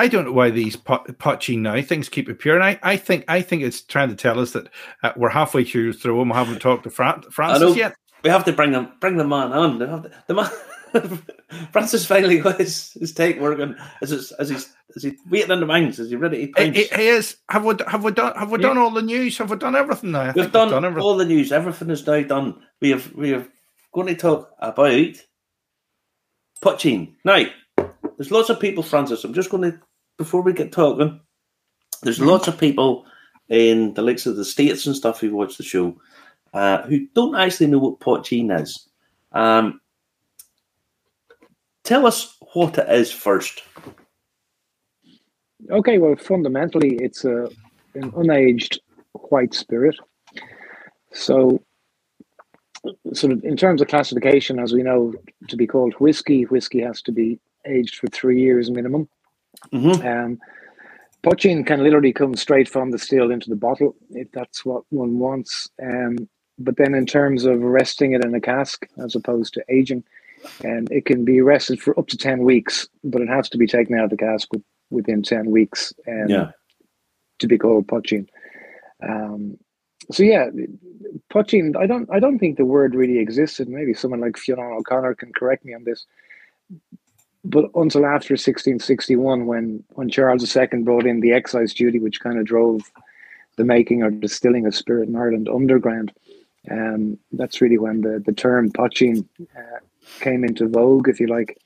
[0.00, 2.62] I don't know why these Poitín now things keep appearing.
[2.62, 4.68] I, I think I think it's trying to tell us that
[5.02, 7.94] uh, we're halfway through through and we haven't talked to Fran- Francis yet.
[8.24, 9.78] We have to bring them bring the man on.
[9.78, 10.50] To, the man
[11.72, 15.60] Francis finally got his, his take working as as, as he's as he waiting in
[15.60, 15.98] the mines.
[15.98, 16.76] Is he ready punch?
[16.76, 17.36] He, he is.
[17.50, 18.68] Have we have we done have we yeah.
[18.68, 19.36] done all the news?
[19.36, 20.32] Have we done everything now?
[20.34, 21.52] We've done, done all the news.
[21.52, 22.62] Everything is now done.
[22.80, 23.48] We have we have
[23.92, 25.16] going to talk about
[26.62, 27.44] Poitín now.
[28.16, 29.24] There's lots of people, Francis.
[29.24, 29.80] I'm just going to,
[30.18, 31.20] before we get talking,
[32.02, 32.28] there's mm-hmm.
[32.28, 33.06] lots of people
[33.48, 35.96] in the likes of the States and stuff who watch the show
[36.52, 38.88] uh, who don't actually know what Poitín is.
[39.32, 39.80] Um,
[41.84, 43.62] tell us what it is first.
[45.70, 47.48] Okay, well, fundamentally, it's a,
[47.94, 48.78] an unaged
[49.12, 49.96] white spirit.
[51.12, 51.62] So,
[53.12, 55.14] sort of in terms of classification, as we know,
[55.48, 59.08] to be called whiskey, whiskey has to be aged for three years minimum.
[59.72, 60.06] Mm-hmm.
[60.06, 60.38] Um,
[61.22, 65.18] poitín can literally come straight from the still into the bottle if that's what one
[65.18, 65.68] wants.
[65.82, 66.28] Um,
[66.58, 70.04] but then, in terms of resting it in a cask as opposed to aging,
[70.64, 73.66] um, it can be rested for up to 10 weeks, but it has to be
[73.66, 74.48] taken out of the cask
[74.90, 76.50] within 10 weeks um, yeah.
[77.38, 78.26] to be called poitín.
[79.02, 79.58] Um,
[80.10, 80.50] so yeah,
[81.30, 81.76] poitín.
[81.76, 82.08] I don't.
[82.10, 83.68] I don't think the word really existed.
[83.68, 86.06] Maybe someone like Fionnán O'Connor can correct me on this
[87.44, 92.38] but until after 1661, when when Charles II brought in the excise duty, which kind
[92.38, 92.82] of drove
[93.56, 96.12] the making or distilling of spirit in Ireland underground,
[96.70, 99.78] um, that's really when the the term poitín uh,
[100.20, 101.58] came into vogue, if you like.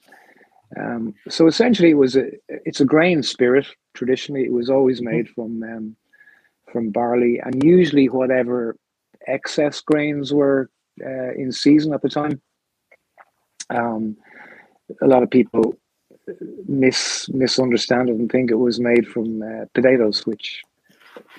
[0.77, 3.67] Um, so essentially, it was a it's a grain spirit.
[3.95, 5.11] Traditionally, it was always mm-hmm.
[5.11, 5.97] made from um,
[6.75, 8.77] from barley, and usually whatever
[9.29, 10.69] excess grains were
[11.01, 12.43] uh, in season at the time.
[13.71, 14.17] Um,
[15.01, 15.77] a lot of people
[16.67, 20.63] mis misunderstand it and think it was made from uh, potatoes, which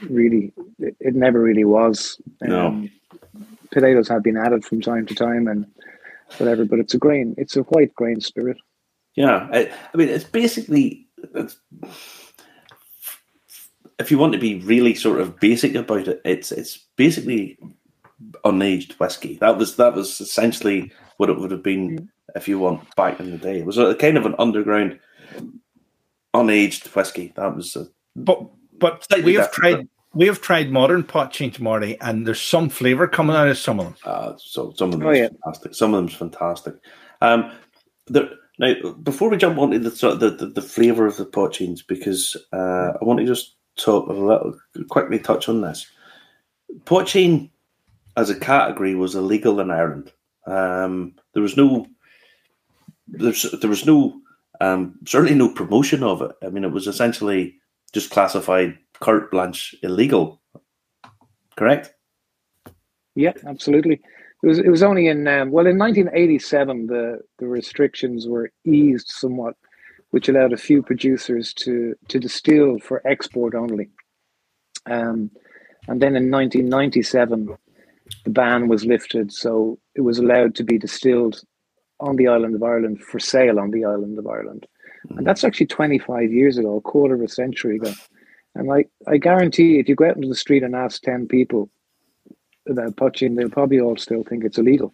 [0.09, 2.19] really it, it, never really was.
[2.41, 2.67] No.
[2.67, 2.91] Um,
[3.71, 5.65] potatoes have been added from time to time and
[6.37, 7.35] whatever, but it's a grain.
[7.37, 8.57] It's a white grain spirit.
[9.15, 11.07] Yeah, I, I mean, it's basically.
[11.33, 11.57] It's,
[13.99, 17.57] if you want to be really sort of basic about it, it's it's basically
[18.43, 19.37] unaged whiskey.
[19.41, 23.19] That was that was essentially what it would have been mm if you want, back
[23.19, 23.59] in the day.
[23.59, 24.99] It was a kind of an underground,
[26.33, 27.33] unaged whiskey.
[27.35, 28.47] That was a, but
[28.77, 33.35] but we have tried we have tried modern poitín, Marty, and there's some flavour coming
[33.35, 33.95] out of some of them.
[34.03, 35.27] Uh, so some of them oh, yeah.
[35.27, 35.75] fantastic.
[35.75, 36.75] Some of them's fantastic.
[37.21, 37.51] Um,
[38.07, 38.29] there,
[38.59, 42.93] now, before we jump onto the the, the, the flavour of the poitíns, because uh,
[42.99, 44.57] I want to just talk a little
[44.89, 45.85] quickly touch on this.
[46.83, 47.49] Poitín
[48.17, 50.11] as a category was illegal in Ireland.
[50.47, 51.87] Um, there was no
[53.07, 54.19] there was no
[54.61, 56.31] um, certainly no promotion of it.
[56.41, 57.55] I mean, it was essentially
[57.93, 60.41] just classified carte blanche illegal.
[61.55, 61.93] Correct?
[63.15, 64.01] Yeah, absolutely.
[64.43, 69.07] It was it was only in um, well in 1987 the the restrictions were eased
[69.07, 69.55] somewhat,
[70.15, 73.89] which allowed a few producers to to distill for export only.
[74.85, 75.29] Um,
[75.89, 77.53] and then in 1997,
[78.23, 81.41] the ban was lifted, so it was allowed to be distilled
[81.99, 84.65] on the island of Ireland for sale on the island of Ireland.
[85.09, 87.91] And that's actually 25 years ago, a quarter of a century ago.
[88.55, 91.69] And like I guarantee if you go out into the street and ask 10 people
[92.69, 94.93] about poitín, they'll probably all still think it's illegal.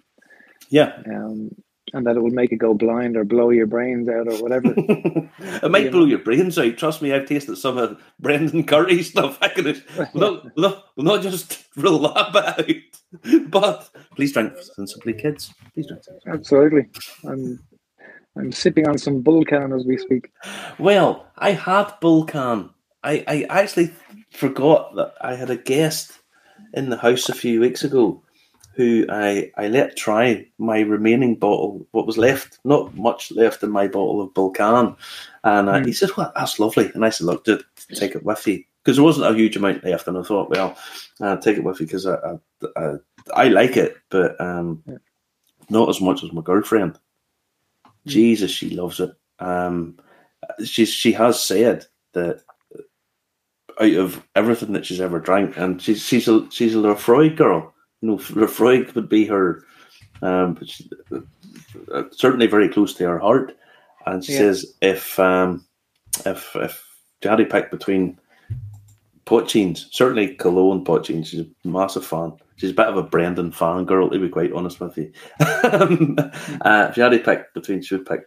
[0.72, 0.94] Yeah.
[1.06, 1.52] Um,
[1.94, 4.74] and that it will make it go blind or blow your brains out or whatever.
[4.78, 6.06] it might you blow know.
[6.06, 6.78] your brains out.
[6.78, 9.38] Trust me, I've tasted some of Brendan Carty stuff.
[9.42, 9.82] I can
[10.14, 15.54] look, look, not just rule that out, but please drink sensibly, kids.
[15.74, 16.04] Please drink.
[16.04, 16.32] Sensibly.
[16.34, 16.86] Absolutely.
[17.28, 17.60] I'm,
[18.38, 20.32] I'm sipping on some Bulcán as we speak.
[20.80, 22.72] Well, I had Bulcán.
[23.04, 23.92] I, I actually
[24.32, 26.14] forgot that I had a guest
[26.74, 28.24] in the house a few weeks ago
[28.74, 33.72] who I, I let try my remaining bottle, what was left, not much left in
[33.72, 34.96] my bottle of Bulcán.
[35.44, 35.86] And uh, mm.
[35.86, 35.96] he hmm.
[35.96, 36.90] said, Well, that's lovely.
[36.94, 37.64] And I said, Look, to
[37.94, 38.64] take it with you.
[38.84, 40.08] Because there wasn't a huge amount left.
[40.08, 40.78] And I thought, Well,
[41.20, 42.38] uh, take it with you because I, I,
[42.78, 42.94] I,
[43.36, 44.98] I, like it, but um, yeah.
[45.70, 46.94] not as much as my girlfriend.
[46.94, 47.90] Mm.
[48.08, 49.12] Jesus, she loves it.
[49.40, 49.98] Um,
[50.64, 52.42] she, she has said that
[53.80, 57.74] out of everything that she's ever drank, and she's she's a she's a Laphroaig girl,
[58.02, 59.64] you know, would be her,
[60.22, 60.90] um, she,
[61.94, 63.56] uh, certainly very close to her heart.
[64.06, 64.40] And she yeah.
[64.40, 65.66] says if um,
[66.26, 66.84] if if
[67.22, 68.20] Daddy picked between
[69.26, 72.34] Poitíns, certainly Killowen Poitíns, she's a massive fan.
[72.56, 75.12] She's a bit of a Brendan fan girl, to be quite honest with you.
[75.40, 78.22] uh, if you had to pick between, she would pick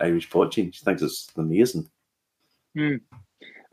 [0.00, 0.74] Irish poitín.
[0.74, 1.88] She thinks it's amazing.
[2.76, 3.00] Mm.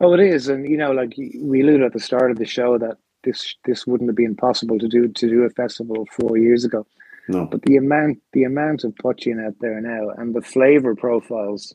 [0.00, 2.78] Oh, it is, and you know, like we alluded at the start of the show
[2.78, 6.64] that this this wouldn't have been possible to do to do a festival four years
[6.64, 6.86] ago.
[7.28, 7.44] No.
[7.44, 11.74] But the amount the amount of poitín out there now and the flavor profiles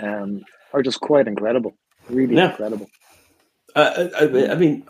[0.00, 0.42] um,
[0.72, 1.76] are just quite incredible.
[2.08, 2.50] Really Yeah.
[2.50, 2.88] incredible.
[3.76, 4.84] Uh, I, I, I mean,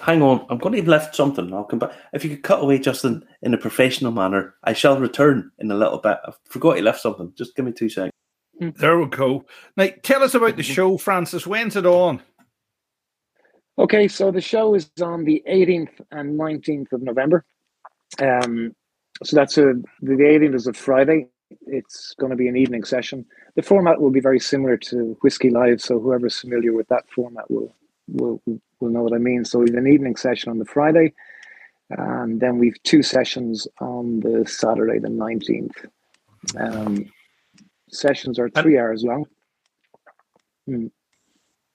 [0.00, 0.44] hang on.
[0.50, 1.52] I'm going to have left something.
[1.54, 1.92] I'll come back.
[2.12, 5.74] If you could cut away, Justin, in a professional manner, I shall return in a
[5.76, 6.18] little bit.
[6.26, 7.32] I forgot you left something.
[7.36, 8.12] Just give me two seconds.
[8.60, 9.44] There we go.
[9.76, 11.46] Now, tell us about the show, Francis.
[11.46, 12.20] When's it on?
[13.78, 17.44] Okay, so the show is on the 18th and 19th of November.
[18.18, 18.74] Um,
[19.24, 21.28] so that's a the 18th is a Friday.
[21.66, 23.24] It's going to be an evening session.
[23.56, 27.50] The format will be very similar to Whiskey Live, so whoever's familiar with that format
[27.50, 27.74] will
[28.08, 29.44] will will know what I mean.
[29.44, 31.14] So we've an evening session on the Friday,
[31.90, 35.86] and then we've two sessions on the Saturday, the 19th.
[36.58, 37.10] Um,
[37.90, 39.26] sessions are three hours long.
[40.66, 40.86] Hmm.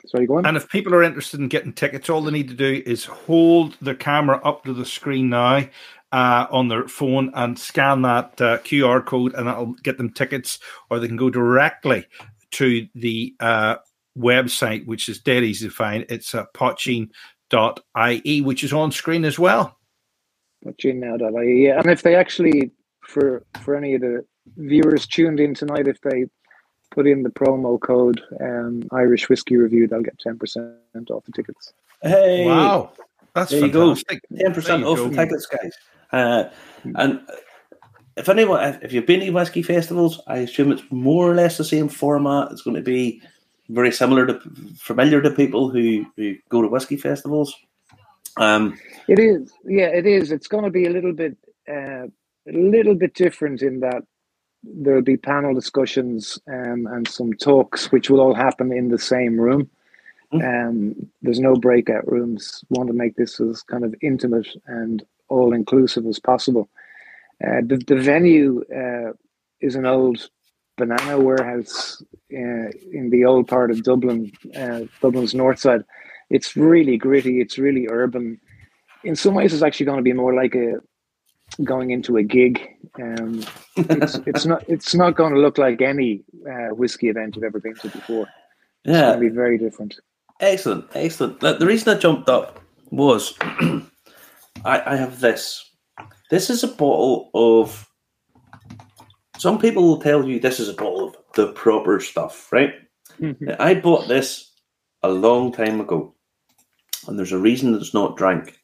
[0.07, 0.45] Sorry, go on.
[0.45, 3.77] And if people are interested in getting tickets, all they need to do is hold
[3.81, 5.67] the camera up to the screen now
[6.11, 10.59] uh, on their phone and scan that uh, QR code, and that'll get them tickets,
[10.89, 12.05] or they can go directly
[12.51, 13.75] to the uh,
[14.17, 16.05] website, which is dead easy to find.
[16.09, 19.77] It's uh, potching.ie, which is on screen as well.
[20.65, 21.65] Gmail.ie.
[21.65, 22.71] Yeah, and if they actually,
[23.01, 24.25] for for any of the
[24.55, 26.25] viewers tuned in tonight, if they
[26.97, 31.31] put in the promo code um, Irish Whiskey Review, they'll get ten percent off the
[31.31, 31.73] tickets.
[32.01, 32.91] Hey, Wow.
[33.35, 33.93] That's There you go.
[33.93, 34.23] fantastic.
[34.35, 35.09] ten percent There you off go.
[35.09, 35.73] the tickets, guys.
[36.11, 36.43] Uh,
[36.95, 37.21] and
[38.15, 41.63] if anyone, if you've been to whiskey festivals, I assume it's more or less the
[41.63, 42.51] same format.
[42.51, 43.21] It's going to be
[43.69, 44.39] very similar to
[44.79, 47.53] familiar to people who, who go to whiskey festivals.
[48.37, 48.63] Um,
[49.07, 50.31] It is, yeah, it is.
[50.31, 51.37] It's going to be a little bit,
[51.69, 54.01] uh, a little bit different in that
[54.75, 59.39] there'll be panel discussions um, and some talks, which will all happen in the same
[59.39, 59.69] room.
[60.33, 62.63] Um, there's no breakout rooms.
[62.69, 66.69] Want to make this as kind of intimate and all inclusive as possible.
[67.45, 69.13] Uh, the the venue uh,
[69.61, 70.29] is an old
[70.77, 72.01] banana warehouse
[72.33, 75.83] uh, in the old part of Dublin, uh, Dublin's north side.
[76.29, 77.39] It's really gritty.
[77.41, 78.39] It's really urban.
[79.03, 80.75] In some ways, it's actually going to be more like a
[81.63, 82.59] going into a gig.
[83.01, 83.43] Um,
[83.75, 84.63] it's, it's not.
[84.67, 88.27] It's not going to look like any uh, whiskey event you've ever been to before.
[88.85, 89.95] It's yeah, going to be very different.
[90.39, 91.39] Excellent, excellent.
[91.39, 92.61] The, the reason I jumped up
[92.91, 93.83] was I,
[94.65, 95.63] I have this.
[96.29, 97.85] This is a bottle of.
[99.37, 102.73] Some people will tell you this is a bottle of the proper stuff, right?
[103.59, 104.51] I bought this
[105.03, 106.15] a long time ago,
[107.07, 108.59] and there's a reason that it's not drank.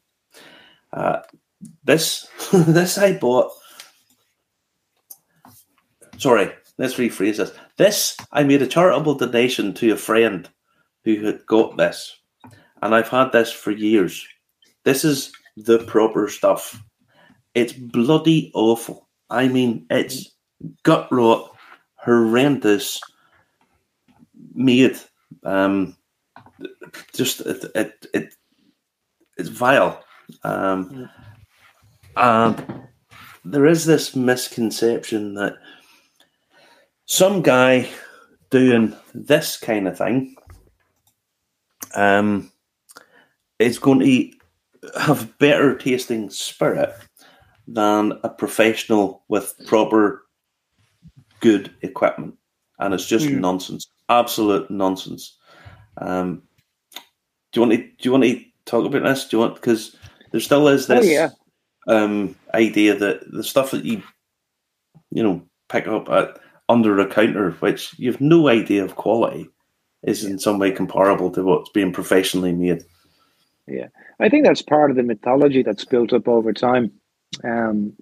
[0.92, 1.20] Uh,
[1.84, 3.52] this this I bought.
[6.18, 7.52] Sorry, let's rephrase this.
[7.76, 10.48] This I made a charitable donation to a friend
[11.04, 12.16] who had got this,
[12.82, 14.26] and I've had this for years.
[14.84, 16.82] This is the proper stuff.
[17.54, 19.08] It's bloody awful.
[19.30, 20.32] I mean, it's
[20.82, 21.56] gut rot,
[21.96, 23.00] horrendous,
[24.54, 24.98] made.
[25.44, 25.96] Um,
[27.12, 28.34] just it, it, it
[29.36, 30.02] it's vile.
[30.42, 31.08] Um,
[32.16, 32.82] and
[33.44, 35.54] there is this misconception that
[37.06, 37.88] some guy
[38.50, 40.36] doing this kind of thing
[41.94, 42.50] um,
[43.58, 44.30] is going to
[45.00, 46.94] have better tasting spirit
[47.66, 50.24] than a professional with proper
[51.40, 52.34] good equipment.
[52.78, 53.40] And it's just Mm.
[53.40, 53.86] nonsense.
[54.08, 55.38] Absolute nonsense.
[55.98, 56.42] Um,
[57.52, 59.28] do you want to do you want to talk about this?
[59.28, 59.96] Do you want because
[60.32, 61.30] there still is Oh, this yeah.
[61.86, 64.02] Um, idea that the stuff that you
[65.10, 66.38] you know pick up at
[66.68, 69.48] under a counter, which you have no idea of quality,
[70.02, 72.84] is in some way comparable to what's being professionally made.
[73.66, 73.88] Yeah,
[74.20, 76.92] I think that's part of the mythology that's built up over time.
[77.42, 77.94] Um,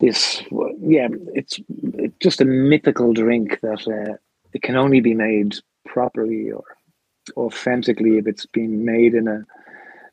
[0.00, 0.42] this,
[0.80, 1.60] yeah, it's,
[1.94, 4.16] it's just a mythical drink that uh,
[4.52, 6.64] it can only be made properly or
[7.36, 9.44] authentically if it's been made in a,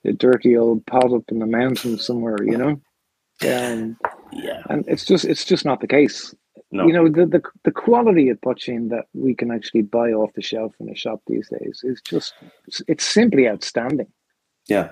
[0.05, 2.81] a dirty old pot up in the mountains somewhere, you know.
[3.43, 3.97] Um,
[4.33, 6.33] Yeah, and it's just it's just not the case.
[6.71, 10.31] no, You know, the, the the quality of poitín that we can actually buy off
[10.35, 12.33] the shelf in a shop these days is just
[12.87, 14.07] it's simply outstanding.
[14.67, 14.91] yeah,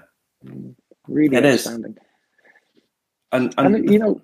[1.08, 1.66] Really It is.
[1.68, 1.98] outstanding.
[3.32, 4.22] and and, And you know,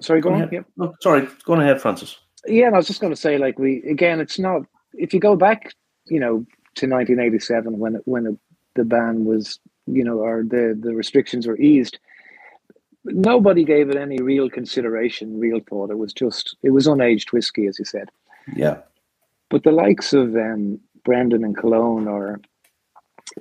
[0.00, 0.40] sorry, go Go on.
[0.42, 0.52] ahead.
[0.52, 2.18] Yeah, no, sorry, go on ahead, Francis.
[2.46, 2.66] yeah.
[2.66, 4.62] And I was just going to say, like, we again, it's not.
[4.94, 5.72] If you go back,
[6.06, 8.36] you know, to 1987 when it, when it,
[8.74, 11.98] the ban was, you know, or the the restrictions were eased.
[13.04, 15.90] nobody gave it any real consideration, real thought.
[15.90, 18.10] It was just it was unaged whiskey, as you said.
[18.54, 18.78] Yeah.
[19.50, 22.40] But the likes of um, Brendan and Killowen or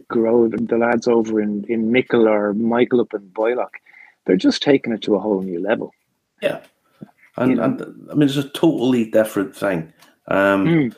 [0.07, 3.73] Grow, the lads over in, in Micil or Michael up in Boylock,
[4.25, 5.93] they're just taking it to a whole new level.
[6.41, 6.61] Yeah.
[7.37, 7.63] And, you know?
[7.63, 9.93] and I mean, it's a totally different thing.
[10.27, 10.95] Um, mm.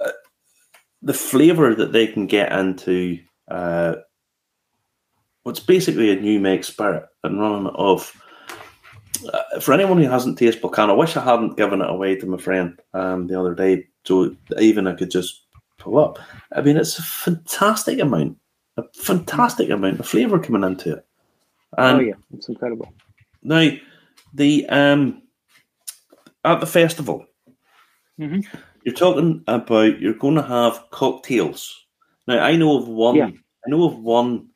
[0.00, 0.10] uh,
[1.02, 3.18] the flavour that they can get into
[3.50, 3.96] uh,
[5.42, 8.14] what's basically a new make spirit and run of.
[9.32, 12.26] Uh, for anyone who hasn't tasted Bulcán, I wish I hadn't given it away to
[12.26, 15.44] my friend um, the other day, so even I could just
[15.78, 16.18] pull up.
[16.52, 18.38] I mean, it's a fantastic amount,
[18.76, 21.06] a fantastic amount of flavour coming into it.
[21.76, 22.92] And oh yeah, it's incredible.
[23.42, 23.70] Now,
[24.34, 25.22] the um,
[26.44, 27.26] at the festival,
[28.18, 28.40] mm-hmm.
[28.84, 31.84] you're talking about you're going to have cocktails.
[32.30, 33.16] Now, I know of one.
[33.16, 33.30] Yeah.
[33.66, 34.46] I know of one.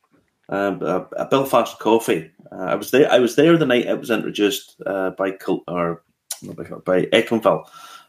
[0.49, 2.31] Um, a, a Belfast coffee.
[2.52, 3.11] Uh, I was there.
[3.11, 6.02] I was there the night it was introduced uh, by Cult or
[6.85, 7.66] by Echlinville.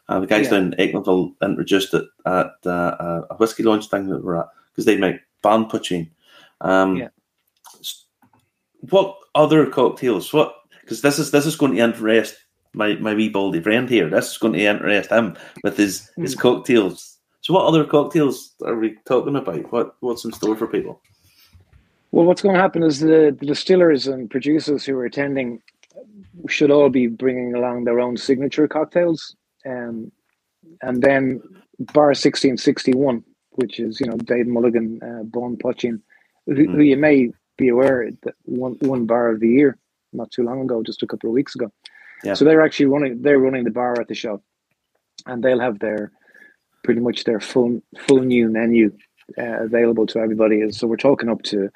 [0.08, 0.50] Uh, the guys yeah.
[0.50, 4.96] down in introduced it at uh, a whiskey launch thing that we're at because they
[4.96, 6.10] make poitín.
[6.60, 7.08] Um, yeah.
[8.90, 10.32] What other cocktails?
[10.32, 12.36] What because this is this is going to interest
[12.72, 14.08] my my wee baldy friend here.
[14.08, 16.22] This is going to interest him with his mm.
[16.22, 16.40] his hmm.
[16.40, 17.15] cocktails.
[17.46, 19.70] So, what other cocktails are we talking about?
[19.70, 21.00] What what's in store for people?
[22.10, 25.62] Well, what's going to happen is the, the distillers and producers who are attending
[26.48, 30.10] should all be bringing along their own signature cocktails, um,
[30.82, 31.40] and then
[31.78, 36.00] Bar sixteen sixty one, which is you know Dave Mulligan, uh, Bán Poitín,
[36.46, 36.74] who, mm.
[36.74, 39.78] who you may be aware that one one bar of the year
[40.12, 41.70] not too long ago, just a couple of weeks ago.
[42.24, 42.34] Yeah.
[42.34, 44.42] So they're actually running they're running the bar at the show,
[45.26, 46.10] and they'll have their
[46.86, 48.96] pretty much their full full new menu
[49.36, 50.70] uh, available to everybody.
[50.70, 51.68] So we're talking up to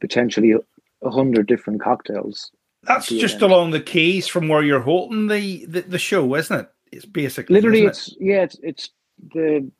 [0.00, 0.54] potentially
[1.02, 2.50] a hundred different cocktails.
[2.82, 3.52] That's just event.
[3.52, 6.70] along the quays from where you're holding the, the, the show, isn't it?
[6.90, 8.16] It's basically literally it's it?
[8.20, 8.90] yeah it's it's
[9.34, 9.70] the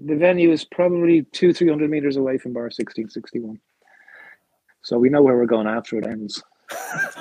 [0.00, 3.60] the venue is probably two three hundred meters away from bar sixteen sixty one.
[4.82, 6.42] So we know where we're going after it ends.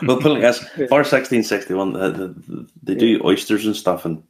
[0.01, 1.93] well, put it like this: bar sixteen sixty one,
[2.81, 3.19] they do yeah.
[3.23, 4.23] oysters and stuff, and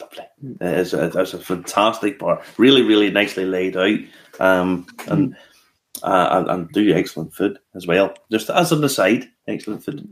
[0.00, 0.24] lovely.
[0.60, 3.98] It's a, it's a fantastic bar, really, really nicely laid out,
[4.40, 5.36] um, and,
[6.02, 8.14] uh, and, and do excellent food as well.
[8.30, 10.08] Just as an aside, excellent food.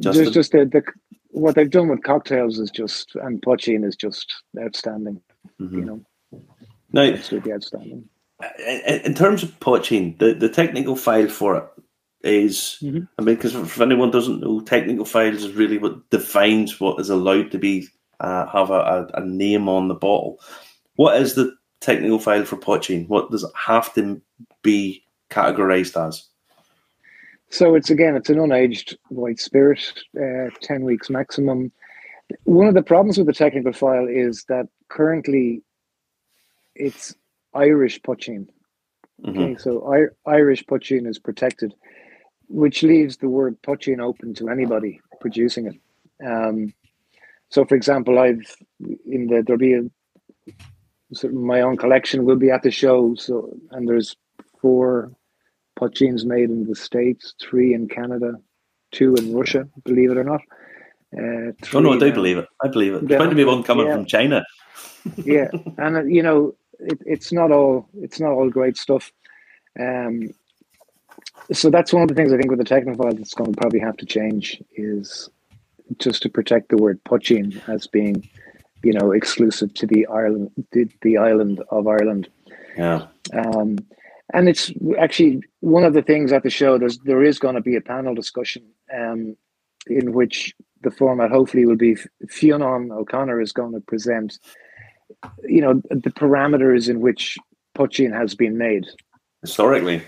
[0.00, 0.24] Justin?
[0.24, 0.82] Just, just the, the
[1.30, 5.20] what they've done with cocktails is just and poitín is just outstanding.
[5.60, 5.78] Mm-hmm.
[5.78, 6.00] You know,
[6.92, 8.08] now absolutely outstanding.
[8.58, 11.64] In, in terms of poitín, the, the technical file for it
[12.22, 13.04] is mm-hmm.
[13.18, 17.10] I mean, because if anyone doesn't know, technical files is really what defines what is
[17.10, 17.88] allowed to be
[18.24, 18.80] uh, have a,
[19.14, 20.40] a, a, name on the bottle.
[20.96, 23.06] What is the technical file for poitín?
[23.08, 24.20] What does it have to
[24.62, 26.24] be categorized as?
[27.50, 29.80] So it's again, it's an unaged white spirit,
[30.16, 31.70] uh, ten weeks maximum.
[32.44, 35.62] One of the problems with the technical file is that currently
[36.74, 37.14] it's
[37.52, 38.48] Irish poitín.
[39.22, 39.38] Mm-hmm.
[39.38, 41.74] Okay, so I- Irish poitín is protected,
[42.48, 46.26] which leaves the word poitín open to anybody producing it.
[46.26, 46.72] Um,
[47.54, 48.56] so, for example, I've
[49.06, 49.84] in the there'll be a
[51.14, 53.14] sort of my own collection will be at the show.
[53.14, 54.16] So, and there's
[54.60, 55.12] four
[55.78, 58.32] poitíns made in the states, three in Canada,
[58.90, 59.68] two in Russia.
[59.84, 60.40] Believe it or not.
[61.16, 62.48] Uh, oh no, I do believe it.
[62.60, 63.06] I believe it.
[63.06, 63.94] There's going to be one coming yeah.
[63.94, 64.44] from China.
[65.16, 69.12] yeah, and uh, you know, it, it's not all it's not all great stuff.
[69.78, 70.34] Um,
[71.52, 73.78] so that's one of the things I think with the technical that's going to probably
[73.78, 75.30] have to change is
[75.98, 78.28] just to protect the word poitín as being,
[78.82, 82.28] you know, exclusive to the Ireland, the, the island of Ireland.
[82.76, 83.06] Yeah.
[83.32, 83.78] Um,
[84.32, 86.78] and it's actually one of the things at the show.
[86.78, 89.36] There's there is going to be a panel discussion, um,
[89.86, 91.96] in which the format hopefully will be
[92.26, 94.38] Fionnán O'Connor is going to present,
[95.44, 97.36] you know, the parameters in which
[97.76, 98.86] poitín has been made
[99.42, 100.02] historically.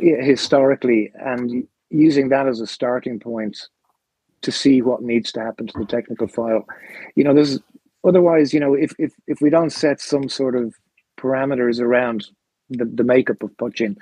[0.00, 3.56] Yeah, historically, and using that as a starting point
[4.46, 6.64] to see what needs to happen to the technical file.
[7.16, 7.58] You know, there's
[8.04, 10.72] otherwise, you know, if if if we don't set some sort of
[11.18, 12.28] parameters around
[12.70, 13.96] the, the makeup of poitín,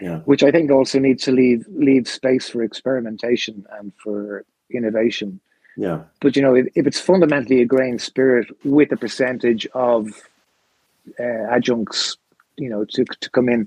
[0.00, 0.18] yeah.
[0.20, 5.40] which I think also needs to leave leave space for experimentation and for innovation.
[5.76, 6.02] Yeah.
[6.20, 10.10] But you know, if, if it's fundamentally a grain spirit with a percentage of
[11.18, 12.16] uh, adjuncts,
[12.56, 13.66] you know, to to come in,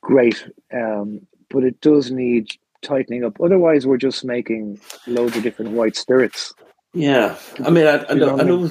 [0.00, 0.48] great.
[0.72, 2.48] Um, but it does need
[2.84, 3.40] tightening up.
[3.40, 6.54] Otherwise, we're just making loads of different white spirits.
[6.92, 8.70] Yeah, I mean, I, I, know, I know,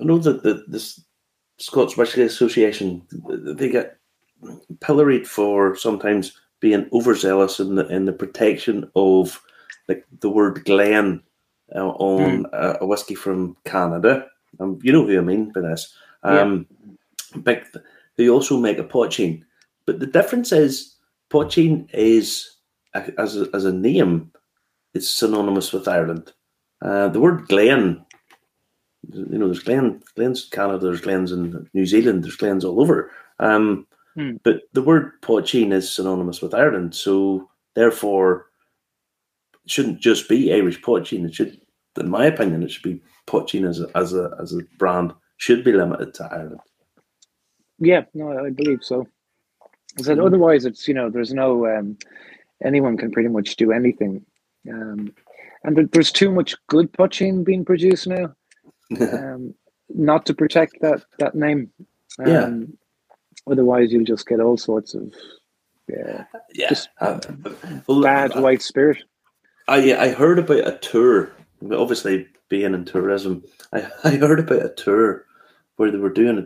[0.00, 1.00] I know that the this
[1.58, 3.98] Scotch Whisky Association they get
[4.80, 9.40] pilloried for sometimes being overzealous in the in the protection of
[9.88, 11.22] like the word Glen
[11.74, 14.26] uh, on a, a whiskey from Canada.
[14.58, 15.94] Um, you know who I mean by this.
[16.24, 16.66] Um,
[17.36, 17.64] But
[18.16, 19.42] they also make a poitín.
[19.86, 20.96] But the difference is
[21.30, 22.51] poitín is a-
[22.94, 24.32] as a, as a name,
[24.94, 26.32] it's synonymous with Ireland.
[26.80, 28.04] Uh, the word Glen,
[29.12, 32.80] you know, there's Glen, Glens in Canada, there's Glens in New Zealand, there's Glens all
[32.80, 33.10] over.
[33.38, 34.32] Um, Hmm.
[34.42, 38.46] But the word poitín is synonymous with Ireland, so therefore,
[39.64, 41.24] it shouldn't just be Irish poitín.
[41.24, 41.58] It should,
[41.98, 45.64] in my opinion, it should be poitín as a as a as a brand should
[45.64, 46.60] be limited to Ireland.
[47.78, 49.06] Yeah, no, I believe so.
[49.98, 50.26] I said Mm.
[50.26, 51.96] otherwise, it's you know, there's no um,
[52.64, 54.24] anyone can pretty much do anything,
[54.70, 55.12] um,
[55.64, 58.34] and there's too much good poitín being produced now,
[59.00, 59.54] um,
[59.88, 61.70] not to protect that that name.
[62.18, 62.50] Um, Yeah.
[63.50, 65.12] Otherwise, you'll just get all sorts of
[65.88, 67.18] yeah, yeah, Just uh,
[67.88, 68.98] well, bad I- white spirit.
[69.68, 71.32] I I heard about a tour.
[71.72, 73.42] Obviously, being in tourism,
[73.72, 75.24] I, I heard about a tour
[75.76, 76.38] where they were doing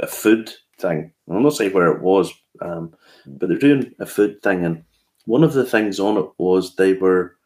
[0.00, 1.12] a, a food thing.
[1.28, 2.94] I'm not saying where it was, um,
[3.26, 4.84] but they're doing a food thing, and
[5.30, 7.36] one of the things on it was they were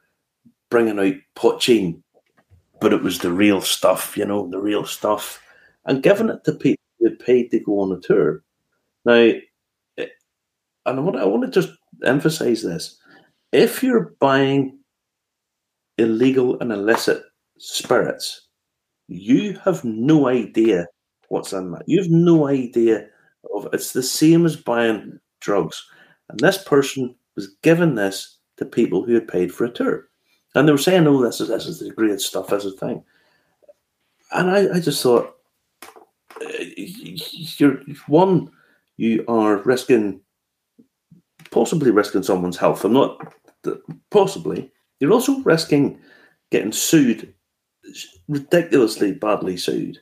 [0.71, 2.03] bringing out poitín,
[2.81, 5.43] but it was the real stuff, you know, the real stuff,
[5.85, 8.43] and giving it to people who paid to go on a tour.
[9.05, 9.37] Now, eh,
[9.99, 10.09] and
[10.87, 11.77] I want I want to just
[12.07, 12.99] emphasize this:
[13.53, 14.79] if you're buying
[15.99, 17.23] illegal and illicit
[17.59, 18.49] spirits,
[19.09, 20.87] you have no idea
[21.29, 21.85] what's in that.
[21.87, 23.09] You have no idea
[23.55, 25.85] of it's the same as buying drugs.
[26.31, 30.09] And this person was given this to people who had paid for a tour.
[30.55, 32.87] And they were saying, oh, this is this is the great stuff, this is the
[32.87, 33.05] thing.
[34.33, 35.35] And I, I just thought
[36.41, 36.65] uh,
[37.59, 38.51] you're one,
[38.97, 40.21] you are risking
[41.51, 42.85] possibly risking someone's health.
[42.85, 43.35] I'm not
[44.11, 44.71] possibly.
[45.01, 45.99] You're also risking
[46.51, 47.33] getting sued,
[48.29, 49.99] ridiculously badly sued,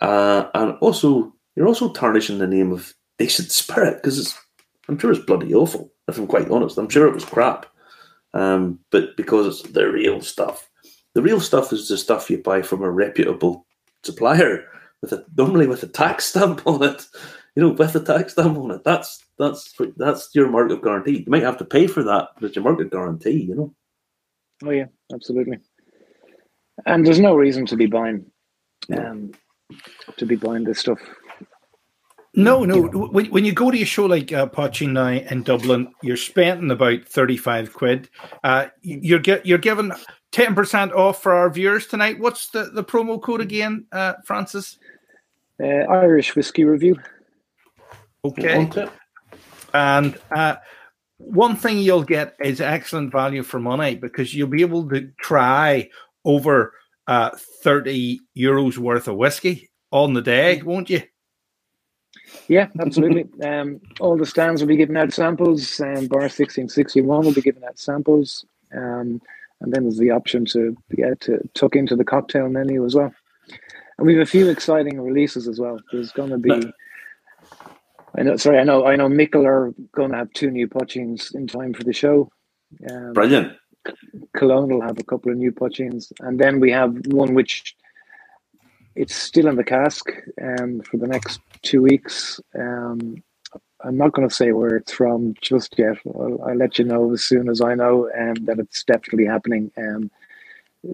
[0.00, 4.38] uh, and also you're also tarnishing the name of decent spirit because it's.
[4.88, 5.92] I'm sure it's bloody awful.
[6.08, 7.66] If I'm quite honest, I'm sure it was crap.
[8.34, 10.68] Um, but because it's the real stuff,
[11.14, 13.66] the real stuff is the stuff you buy from a reputable
[14.02, 14.64] supplier
[15.02, 17.06] with a normally with a tax stamp on it.
[17.56, 18.84] You know, with a tax stamp on it.
[18.84, 21.18] That's that's that's your market guarantee.
[21.18, 23.42] You might have to pay for that, but it's your market guarantee.
[23.42, 23.74] You know.
[24.64, 25.58] Oh yeah, absolutely.
[26.86, 28.24] And there's no reason to be buying,
[28.96, 29.32] um,
[30.16, 31.00] to be buying this stuff.
[32.34, 32.82] No, no.
[32.82, 36.70] When, when you go to a show like uh, Poitín now in Dublin, you're spending
[36.70, 38.08] about thirty-five quid.
[38.44, 39.92] Uh, you're get you're given
[40.30, 42.20] ten percent off for our viewers tonight.
[42.20, 44.78] What's the, the promo code again, uh, Francis?
[45.60, 46.96] Uh, Irish whiskey review.
[48.24, 48.70] Okay,
[49.72, 50.56] and uh,
[51.16, 55.88] one thing you'll get is excellent value for money because you'll be able to try
[56.24, 56.74] over
[57.06, 57.30] uh,
[57.64, 61.02] thirty euros worth of whiskey on the day, won't you?
[62.48, 63.26] Yeah, absolutely.
[63.46, 67.64] um, all the stands will be giving out samples, and Bar 1661 will be giving
[67.64, 68.44] out samples.
[68.74, 69.20] Um,
[69.60, 73.12] and then there's the option to get to tuck into the cocktail menu as well.
[73.98, 75.80] And we have a few exciting releases as well.
[75.90, 76.72] There's going to be,
[78.16, 81.34] I know, sorry, I know, I know Micil are going to have two new poitíns
[81.34, 82.30] in time for the show.
[82.88, 83.56] Um, Brilliant.
[84.36, 87.74] Killowen will have a couple of new poitíns, and then we have one which
[88.94, 90.10] it's still in the cask
[90.42, 92.40] um, for the next two weeks.
[92.58, 93.22] Um,
[93.84, 95.96] I'm not going to say where it's from just yet.
[96.06, 99.70] I'll, I'll let you know as soon as I know um, that it's definitely happening.
[99.78, 100.10] Um,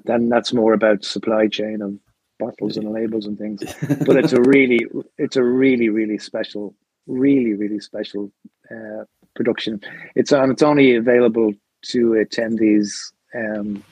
[0.05, 1.94] then that's more about supply chain of
[2.38, 3.62] bottles and labels and things.
[4.05, 4.87] But it's a really,
[5.18, 6.74] it's a really, really special,
[7.07, 8.31] really, really special
[8.70, 9.81] uh, production.
[10.14, 10.50] It's on.
[10.50, 11.53] It's only available
[11.87, 13.12] to attendees.
[13.35, 13.83] Um,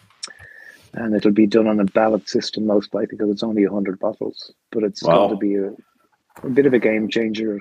[0.94, 4.52] and it'll be done on a ballot system most likely because it's only 100 bottles
[4.70, 5.26] but it's Wow.
[5.26, 5.70] going to be a,
[6.42, 7.58] a bit of a game changer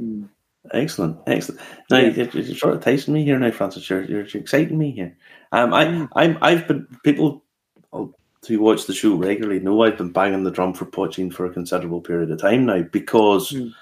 [0.00, 0.28] Mm.
[0.72, 1.60] Excellent, excellent.
[1.90, 2.10] Now Yeah.
[2.10, 3.88] you're, you're sort of tasting me here now, Francis.
[3.88, 5.16] You're, you're, exciting me here.
[5.52, 6.08] Um, I, Mm.
[6.16, 7.44] I'm, I've been people
[7.92, 11.52] who watch the show regularly know I've been banging the drum for poitín for a
[11.52, 13.72] considerable period of time now because, Mm.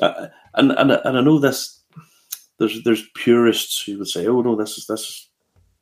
[0.00, 1.80] uh, and and and I know this.
[2.58, 5.28] There's there's purists who would say, oh no, this is this is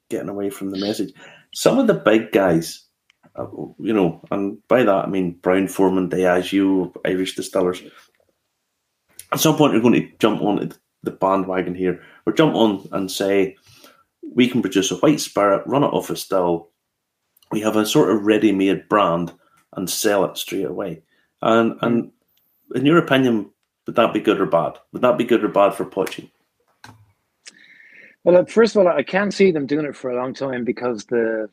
[0.08, 1.12] getting away from the message.
[1.54, 2.85] Some of the big guys,
[3.36, 3.46] Uh,
[3.78, 7.82] you know, and by that I mean Brown-Forman, Diageo, Irish distillers.
[9.32, 10.72] At some point you're going to jump on
[11.02, 13.56] the bandwagon here or jump on and say
[14.34, 16.70] we can produce a white spirit run it off a still.
[17.52, 19.32] We have a sort of ready-made brand
[19.76, 21.02] and sell it straight away.
[21.42, 21.84] And hmm.
[21.84, 22.12] and
[22.74, 23.50] in your opinion
[23.86, 24.78] would that be good or bad?
[24.92, 26.30] Would that be good or bad for poitín?
[28.24, 31.04] Well, first of all, I can't see them doing it for a long time because
[31.04, 31.48] the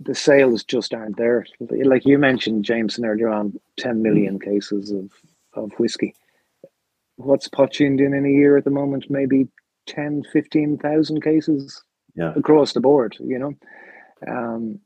[0.00, 1.46] the sales just aren't there.
[1.60, 5.10] Like you mentioned, Jameson earlier on, 10 million cases of,
[5.54, 6.14] of whiskey.
[7.16, 9.10] What's Poitín in in a year at the moment?
[9.10, 9.48] Maybe
[9.86, 11.82] 10, 15,000 cases
[12.14, 12.32] yeah.
[12.34, 13.54] across the board, you know?
[14.26, 14.80] Um,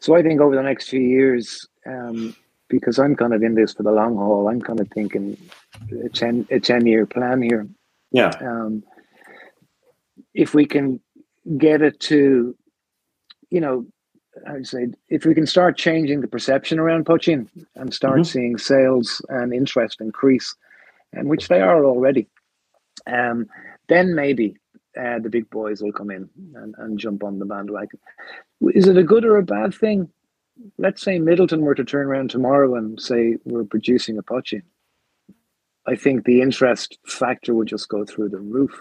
[0.00, 2.34] so I think over the next few years, um,
[2.68, 5.36] because I'm kind of in this for the long haul, I'm kind of thinking
[6.04, 7.66] a 10, a 10 year plan here.
[8.10, 8.32] Yeah.
[8.40, 8.84] Um,
[10.34, 11.00] if we can
[11.56, 12.54] get it to,
[13.50, 13.86] you know,
[14.46, 18.22] I'd say if we can start changing the perception around poitín and start mm-hmm.
[18.24, 20.54] seeing sales and interest increase,
[21.12, 22.28] and which they are already,
[23.06, 23.46] um,
[23.88, 24.56] then maybe
[24.98, 27.98] uh, the big boys will come in and, and jump on the bandwagon.
[28.74, 30.10] Is it a good or a bad thing?
[30.76, 34.62] Let's say Midleton were to turn around tomorrow and say we're producing a poitín.
[35.86, 38.78] I think the interest factor would just go through the roof.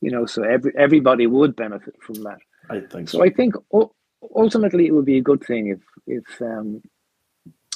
[0.00, 2.38] You know, so every everybody would benefit from that.
[2.70, 3.18] I think so.
[3.18, 3.24] so.
[3.24, 3.92] I think oh,
[4.34, 6.82] ultimately it would be a good thing if if um,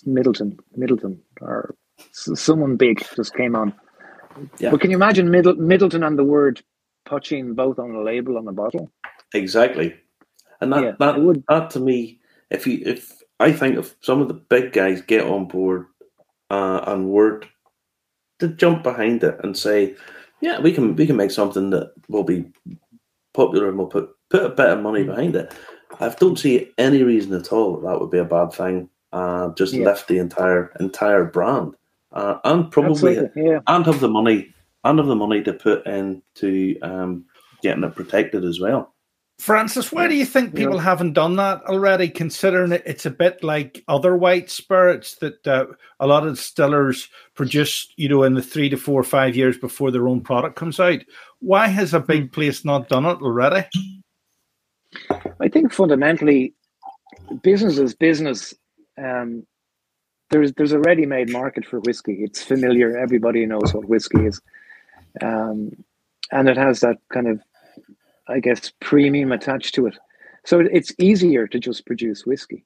[0.06, 1.74] Midleton, Midleton, or
[2.12, 3.74] someone big just came on.
[4.58, 4.70] Yeah.
[4.70, 6.62] But can you imagine Middle, Midleton and the word
[7.06, 8.90] "poitín" both on the label on the bottle?
[9.34, 9.94] Exactly,
[10.60, 14.20] and that yeah, that would that to me, if you if I think if some
[14.20, 15.86] of the big guys get on board
[16.50, 17.46] uh, and word
[18.38, 19.94] to jump behind it and say,
[20.40, 22.44] yeah, we can we can make something that will be
[23.34, 25.52] popular and we'll put put a bit of money behind it.
[26.00, 28.88] I don't see any reason at all that that would be a bad thing.
[29.12, 29.84] Uh, just yeah.
[29.84, 31.74] lift the entire entire brand,
[32.12, 33.60] uh, and probably yeah.
[33.66, 37.24] and have the money and have the money to put into um,
[37.62, 38.92] getting it protected as well.
[39.38, 40.82] Francis, why do you think people yeah.
[40.82, 42.08] haven't done that already?
[42.08, 45.66] Considering it, it's a bit like other white spirits that uh,
[45.98, 49.58] a lot of distillers produce, you know, in the three to four or five years
[49.58, 51.00] before their own product comes out.
[51.40, 52.28] Why has a big hmm.
[52.28, 53.66] place not done it already?
[55.40, 56.54] I think fundamentally,
[57.42, 58.54] business is business.
[58.98, 59.46] Um,
[60.30, 62.18] there's there's a ready-made market for whiskey.
[62.22, 62.96] It's familiar.
[62.96, 64.40] Everybody knows what whiskey is,
[65.22, 65.72] um,
[66.32, 67.40] and it has that kind of,
[68.28, 69.98] I guess, premium attached to it.
[70.44, 72.64] So it's easier to just produce whiskey.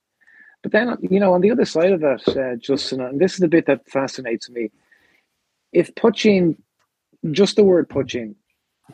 [0.63, 3.39] But then, you know, on the other side of that, uh, Justin, and this is
[3.39, 4.71] the bit that fascinates me.
[5.73, 6.57] If poitín,
[7.31, 8.35] just the word poitín,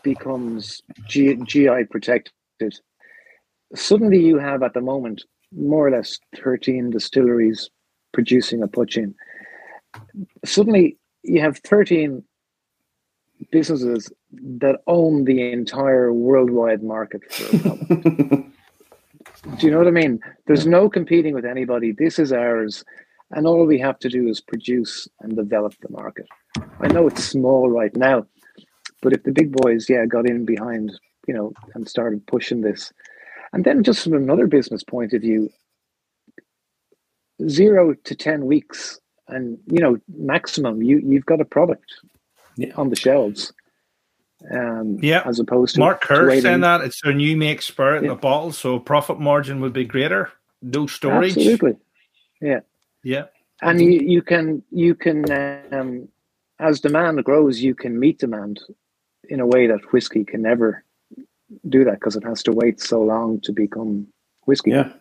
[0.02, 2.32] becomes G- GI protected
[3.74, 7.70] suddenly you have at the moment more or less 13 distilleries
[8.12, 9.14] producing a poitín.
[10.44, 12.22] Suddenly you have 13
[13.50, 17.88] businesses that own the entire worldwide market for a product.
[19.58, 20.20] do you know what I mean?
[20.46, 21.92] There's no competing with anybody.
[21.92, 22.84] This is ours.
[23.32, 26.26] And all we have to do is produce and develop the market.
[26.80, 28.26] I know it's small right now,
[29.00, 30.92] but if the big boys, yeah, got in behind,
[31.26, 32.92] you know, and started pushing this,
[33.52, 35.50] and then, just from another business point of view,
[37.48, 41.92] zero to 10 weeks, and you know, maximum, you, you've got a product
[42.56, 42.72] yeah.
[42.76, 43.52] on the shelves.
[44.52, 48.10] Um, yeah, as opposed to Mark Kerr saying that it's a new make spirit yeah.
[48.10, 50.32] in a bottle, so profit margin would be greater.
[50.62, 51.36] No storage.
[51.36, 51.76] Absolutely.
[52.40, 52.60] Yeah.
[53.04, 53.26] Yeah.
[53.60, 55.30] And you, you can you can
[55.72, 56.08] um,
[56.58, 58.60] as demand grows, you can meet demand
[59.28, 60.84] in a way that whiskey can never
[61.68, 64.06] do that because it has to wait so long to become
[64.44, 64.70] whiskey.
[64.70, 64.92] Yeah,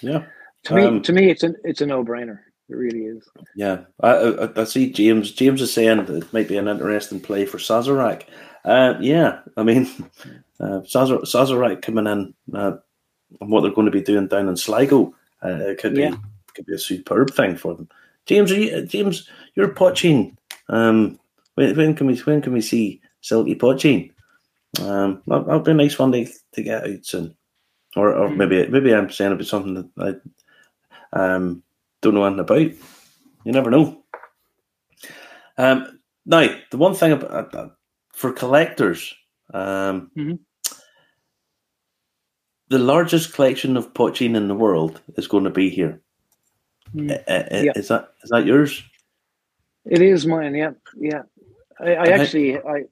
[0.00, 0.24] yeah.
[0.64, 2.38] To me, um, to me, it's a it's a no brainer.
[2.68, 3.28] It really is.
[3.56, 5.32] Yeah, I, I, I, see James.
[5.32, 8.24] James is saying that it might be an interesting play for Sazerac.
[8.64, 9.90] Uh, yeah, I mean,
[10.60, 12.76] uh, Sazerac coming in uh,
[13.40, 16.10] and what they're going to be doing down in Sligo uh, could yeah.
[16.10, 16.16] be
[16.54, 17.88] could be a superb thing for them.
[18.26, 20.36] James, are you, James, you're poitín.
[20.68, 21.18] Um,
[21.54, 24.10] when, when, can we when can we see Silky poitín?
[24.80, 27.36] Um, that'll be a nice one to, to get out soon,
[27.94, 28.36] or or mm.
[28.36, 30.22] maybe maybe I'm saying about something that
[31.12, 31.62] I um,
[32.00, 32.60] don't know anything about.
[33.44, 34.02] You never know.
[35.58, 37.68] Um, now, the one thing about uh,
[38.14, 39.14] for collectors,
[39.52, 40.34] um, mm-hmm.
[42.68, 46.00] the largest collection of poitín in the world is going to be here.
[46.94, 47.10] Mm.
[47.10, 47.72] Uh, yeah.
[47.74, 48.82] Is that is that yours?
[49.84, 50.54] It is mine.
[50.54, 51.22] Yeah, yeah.
[51.80, 52.84] I, I actually I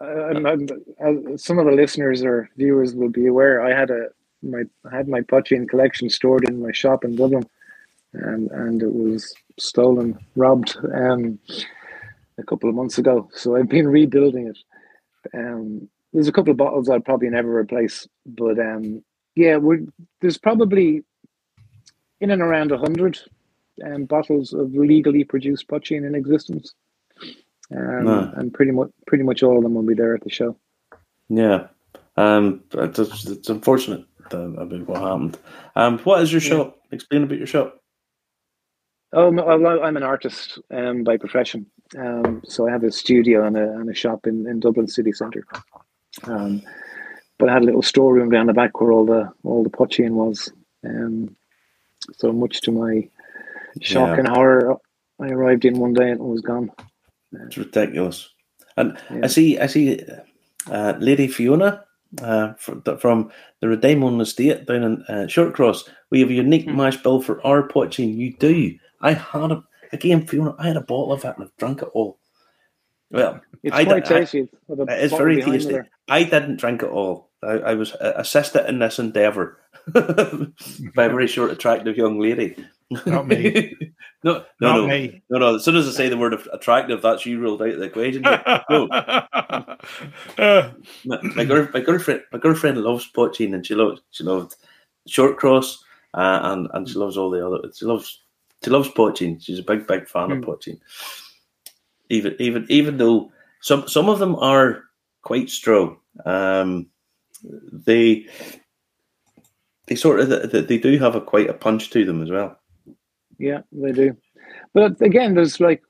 [0.00, 3.60] Some of the listeners or viewers will be aware.
[3.62, 4.08] I had a
[4.42, 7.44] my I had my Poitín collection stored in my shop in Dublin,
[8.12, 11.38] and and it was stolen, robbed, um,
[12.38, 13.28] a couple of months ago.
[13.34, 14.58] So I've been rebuilding it.
[15.34, 19.02] Um, there's a couple of bottles I'll probably never replace, but um,
[19.34, 19.80] yeah, we're,
[20.20, 21.02] there's probably
[22.20, 23.18] in and around hundred
[23.84, 26.72] um, bottles of legally produced Poitín in existence
[27.76, 28.32] um, no.
[28.36, 30.56] and pretty much pretty much all of them will be there at the show.
[31.28, 31.66] Yeah,
[32.16, 35.38] Um, it's, it's unfortunate about what happened.
[35.76, 36.48] Um, what is your Yeah.
[36.48, 36.78] shop?
[36.90, 37.80] Explain about your shop.
[39.12, 41.66] Oh, I'm an artist um, by profession.
[41.98, 45.12] Um, so I have a studio and a, and a shop in, in Dublin city
[45.12, 45.44] centre.
[46.24, 46.62] Um,
[47.38, 50.10] but I had a little storeroom down the back where all the all the poitín
[50.12, 50.52] was.
[50.84, 51.34] Um,
[52.14, 53.08] so much to my
[53.80, 54.18] shock Yeah.
[54.18, 54.76] and horror,
[55.20, 56.70] I arrived in one day and it was gone.
[57.32, 58.28] It's ridiculous.
[58.76, 59.20] And Yeah.
[59.24, 60.00] I see, I see,
[60.70, 61.84] uh, Lady Fiona
[62.22, 65.88] uh, from, from the Rademon Estate down in uh, Shortcross.
[66.10, 66.76] We have a unique Hmm.
[66.76, 68.16] mash bill for our poitín.
[68.16, 68.74] You do.
[69.00, 69.62] I had a
[69.92, 70.54] again, Fiona.
[70.58, 72.18] I had a bottle of it and I've drunk it all.
[73.10, 74.48] Well, It's I- quite tasty.
[74.68, 75.72] it's very tasty.
[75.72, 75.88] there.
[76.08, 77.30] I didn't drink it all.
[77.42, 79.58] I, I was uh, assisted in this endeavour
[79.94, 82.56] by a very short, attractive young lady.
[82.90, 83.76] Not me.
[84.24, 85.22] no, no, Not no, me.
[85.28, 85.54] no, no.
[85.56, 88.22] As soon as I say the word attractive, that's you ruled out the equation.
[88.22, 88.88] No.
[88.90, 89.76] Uh,
[91.04, 94.56] my, my, girl, my girlfriend, my girlfriend loves poitín, and she loves she loved
[95.08, 95.76] Shortcross,
[96.14, 97.58] uh, and and she loves all the other.
[97.74, 98.22] She loves
[98.64, 99.42] she loves poitín.
[99.42, 100.44] She's a big big fan of Mm.
[100.44, 100.80] poitín.
[102.08, 104.84] Even even even though some some of them are
[105.22, 106.86] quite strong, um,
[107.42, 108.26] they
[109.86, 112.58] they sort of they do have a quite a punch to them as well.
[113.38, 114.16] Yeah, they do.
[114.74, 115.82] But again, there's like,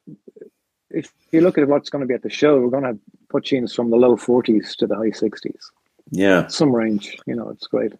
[0.91, 2.99] if you look at what's going to be at the show, we're going to have
[3.33, 5.55] poitíns from the low 40s to the high 60s.
[6.11, 6.47] Yeah.
[6.49, 7.93] Some range, you know, it's great.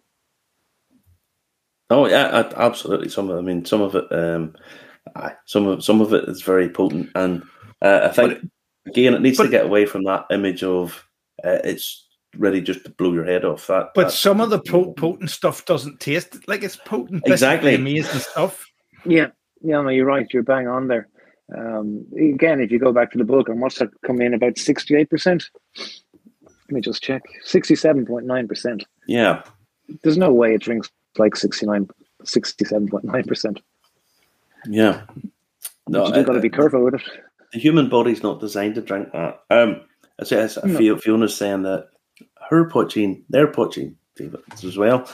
[1.91, 3.09] Oh yeah, absolutely.
[3.09, 4.55] Some of, I mean, some of it, um,
[5.15, 7.41] aye, some of some of it is very potent, and
[7.81, 8.39] uh, I think
[8.85, 11.03] again, it needs to get away from that image of
[11.43, 12.07] uh, it's
[12.37, 13.65] ready just to blow your head off.
[13.67, 17.23] That, but that- some of the po- potent stuff doesn't taste like it's potent.
[17.25, 17.73] Exactly.
[17.73, 18.63] amazing stuff.
[19.03, 19.29] Yeah,
[19.61, 20.27] yeah, no, you're right.
[20.33, 21.07] You're bang on there.
[21.55, 24.53] Um, again, if you go back to the book, I must have come in about
[24.55, 25.43] 68%.
[25.77, 28.83] Let me just check 67.9%.
[29.07, 29.41] yeah,
[30.03, 31.87] There's no way it drinks like 69,
[32.23, 33.57] 67.9%.
[34.67, 35.01] yeah.
[35.87, 37.01] No, No, you've got to be careful with it.
[37.51, 39.39] the human body's not designed to drink that.
[39.49, 39.81] Um,
[40.19, 40.77] I say, I No.
[40.77, 41.87] feel Fiona's saying that
[42.49, 43.95] her poitín, their poitín,
[44.63, 45.09] as well.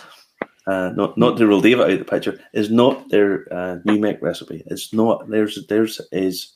[0.68, 4.00] Uh, not not to rule David out of the picture is not their uh, new
[4.00, 4.64] make recipe.
[4.66, 5.60] It's not theirs.
[5.70, 6.54] Theirs is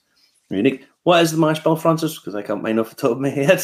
[0.49, 0.85] unique.
[1.03, 2.17] What is the mash bill, Francis?
[2.17, 3.61] Because I can't mind off the top of my head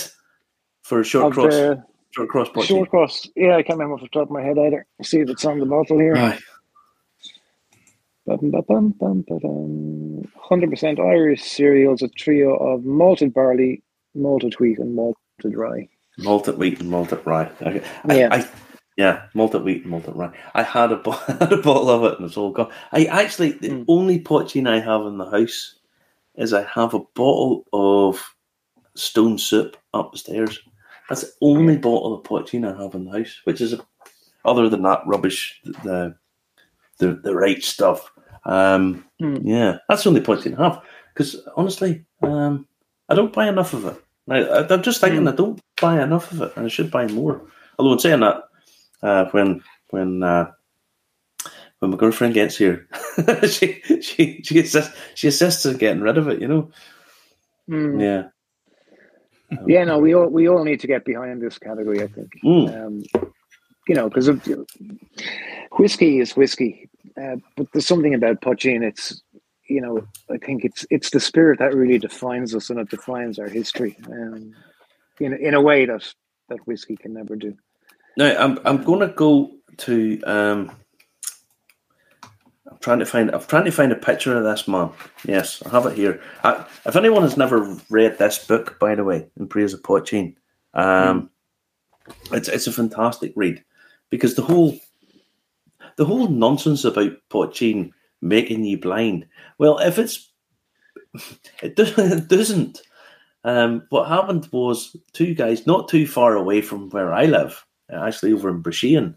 [0.83, 4.43] for Shortcross, short cross short cross, yeah, I can't remember off the top of my
[4.43, 4.85] head either.
[5.01, 6.15] See if it's on the bottle here.
[6.15, 6.39] Aye.
[8.27, 8.51] Bum.
[9.29, 13.83] 100% Irish cereals, a trio of malted barley,
[14.15, 15.87] malted wheat, and malted rye.
[16.17, 17.49] malted wheat and malted rye.
[17.61, 17.83] Okay.
[18.05, 18.29] I, Yeah.
[18.31, 18.47] I,
[18.97, 20.31] yeah, malted wheat and malted rye.
[20.53, 22.71] I had a, bo- had a bottle of it and it's all gone.
[22.91, 23.85] I actually, the Mm.
[23.87, 25.75] only poitín I have in the house
[26.35, 28.35] is I have a bottle of
[28.95, 30.59] stone soup upstairs.
[31.09, 33.75] That's the only bottle of poitín I have in the house, which is,
[34.43, 36.15] other than that rubbish, the
[36.97, 38.09] the, the right stuff.
[38.45, 39.41] Um, Mm.
[39.43, 40.81] Yeah, that's the only poitín I have.
[41.13, 42.67] Because honestly, um,
[43.09, 44.01] I don't buy enough of it.
[44.27, 45.31] Now, I- I'm just thinking Mm.
[45.31, 47.41] I don't buy enough of it, and I should buy more.
[47.79, 48.43] Although, in saying that,
[49.01, 50.51] uh, when when uh,
[51.79, 52.87] when my girlfriend gets here,
[53.49, 56.41] she she she assists she assists in getting rid of it.
[56.41, 56.71] You know,
[57.69, 57.99] Mm.
[57.99, 58.23] yeah,
[59.67, 62.03] Yeah, no, we all we all need to get behind this category.
[62.03, 62.85] I think, Mm.
[62.85, 63.03] um,
[63.87, 64.29] you know, because
[65.77, 66.89] whiskey is whiskey,
[67.21, 68.83] uh, but there's something about poitín.
[68.83, 69.21] It's,
[69.69, 73.39] you know, I think it's it's the spirit that really defines us and it defines
[73.39, 74.53] our history, um,
[75.19, 76.03] in in a way that
[76.49, 77.55] that whiskey can never do.
[78.17, 80.71] Now I'm I'm going to go to um.
[82.69, 83.31] I'm trying to find.
[83.31, 84.91] I'm trying to find a picture of this man.
[85.25, 86.21] Yes, I have it here.
[86.43, 90.35] I, if anyone has never read this book, by the way, in Praise of Poteen,
[90.73, 91.29] um,
[92.31, 93.63] it's it's a fantastic read
[94.09, 94.79] because the whole
[95.97, 99.27] the whole nonsense about poitín making you blind.
[99.57, 100.31] Well, if it's
[101.63, 102.81] it, does, it doesn't.
[103.43, 108.33] Um, what happened was two guys not too far away from where I live, actually
[108.33, 109.15] over in Brishean,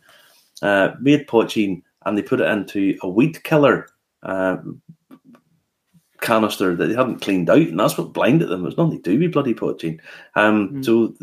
[0.62, 3.88] uh, made poitín and they put it into a weed killer
[4.22, 4.80] um,
[6.20, 8.62] canister that they hadn't cleaned out, and that's what blinded them.
[8.62, 10.00] It was nothing to do with bloody poitín.
[10.34, 10.84] Um, Mm.
[10.84, 11.14] So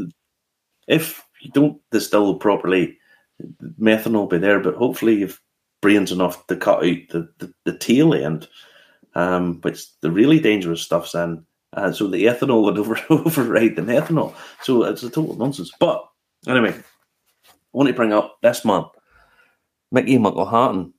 [0.87, 2.97] if you don't distill properly,
[3.79, 5.41] methanol will be there, but hopefully you've
[5.81, 8.47] brains enough to cut out the, the, the tail end,
[9.13, 11.45] um, which the really dangerous stuff's in.
[11.73, 14.33] Uh, so the ethanol would over, override the methanol.
[14.61, 15.71] So it's a total nonsense.
[15.79, 16.03] But
[16.47, 16.73] anyway,
[17.75, 18.85] I want to bring up this man,
[19.91, 20.93] Mickey McElhatton.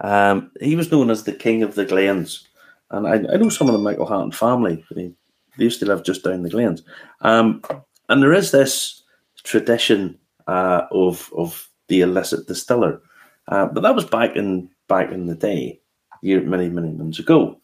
[0.00, 2.46] Um, he was known as the King of the Glens.
[2.92, 4.84] And I, I know some of the McElhatton family.
[4.92, 5.10] They,
[5.56, 6.84] they used to live just down the Glens.
[7.22, 7.60] Um,
[8.08, 9.02] and there is this
[9.42, 10.16] tradition
[10.46, 13.02] uh, of of the illicit distiller.
[13.48, 15.80] Uh, but that was back in back in the day,
[16.22, 17.58] year many many months ago.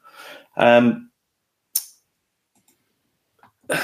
[0.56, 1.10] Um,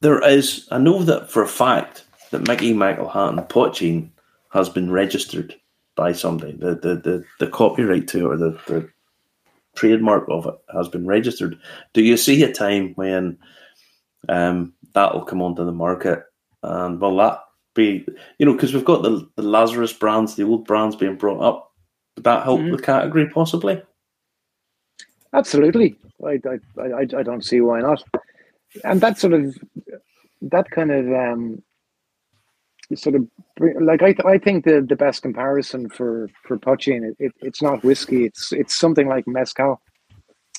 [0.00, 4.10] there is, I know that for a fact that Mickey Michael McElhatton Poitín
[4.50, 5.54] has been registered
[5.96, 6.52] by somebody.
[6.52, 8.88] The the the, the copyright to it or the, the
[9.74, 11.58] trademark of it has been registered.
[11.92, 13.38] Do you see a time when
[14.28, 16.24] um, that will come onto the market
[16.62, 17.40] and will that
[17.74, 18.04] be
[18.38, 21.72] you know because we've got the, the Lazarus brands, the old brands being brought up.
[22.16, 22.72] Would that help mm-hmm.
[22.72, 23.80] the category possibly?
[25.32, 26.40] Absolutely, I,
[26.78, 28.02] I I I don't see why not,
[28.82, 29.56] and that sort of
[30.42, 31.62] that kind of um,
[32.94, 33.26] sort of
[33.80, 37.84] like I, I think the, the best comparison for for Poitín it, it, it's not
[37.84, 39.80] whiskey it's it's something like mezcal.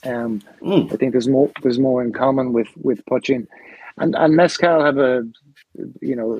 [0.06, 0.92] Um, mm.
[0.94, 3.48] I think there's more there's more in common with with Poitín,
[3.98, 5.24] and and mezcal have a
[6.02, 6.40] you know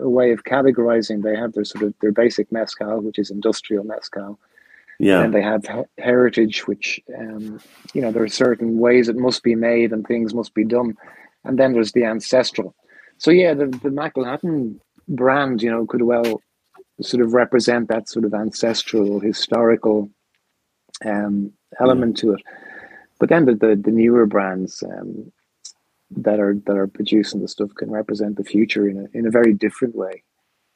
[0.00, 1.22] a way of categorizing.
[1.22, 4.38] They have their sort of their basic mezcal, which is industrial mezcal.
[5.00, 5.66] Yeah, and they have
[5.98, 7.60] heritage, which um,
[7.92, 10.96] you know there are certain ways it must be made and things must be done,
[11.42, 12.74] and then there's the ancestral.
[13.18, 16.40] So yeah, the the McElhatton brand, you know, could well
[17.00, 20.08] sort of represent that sort of ancestral, historical
[21.04, 22.42] um, element to it.
[23.18, 25.32] But then the, the, the newer brands um,
[26.10, 29.30] that are that are producing the stuff can represent the future in a in a
[29.30, 30.22] very different way.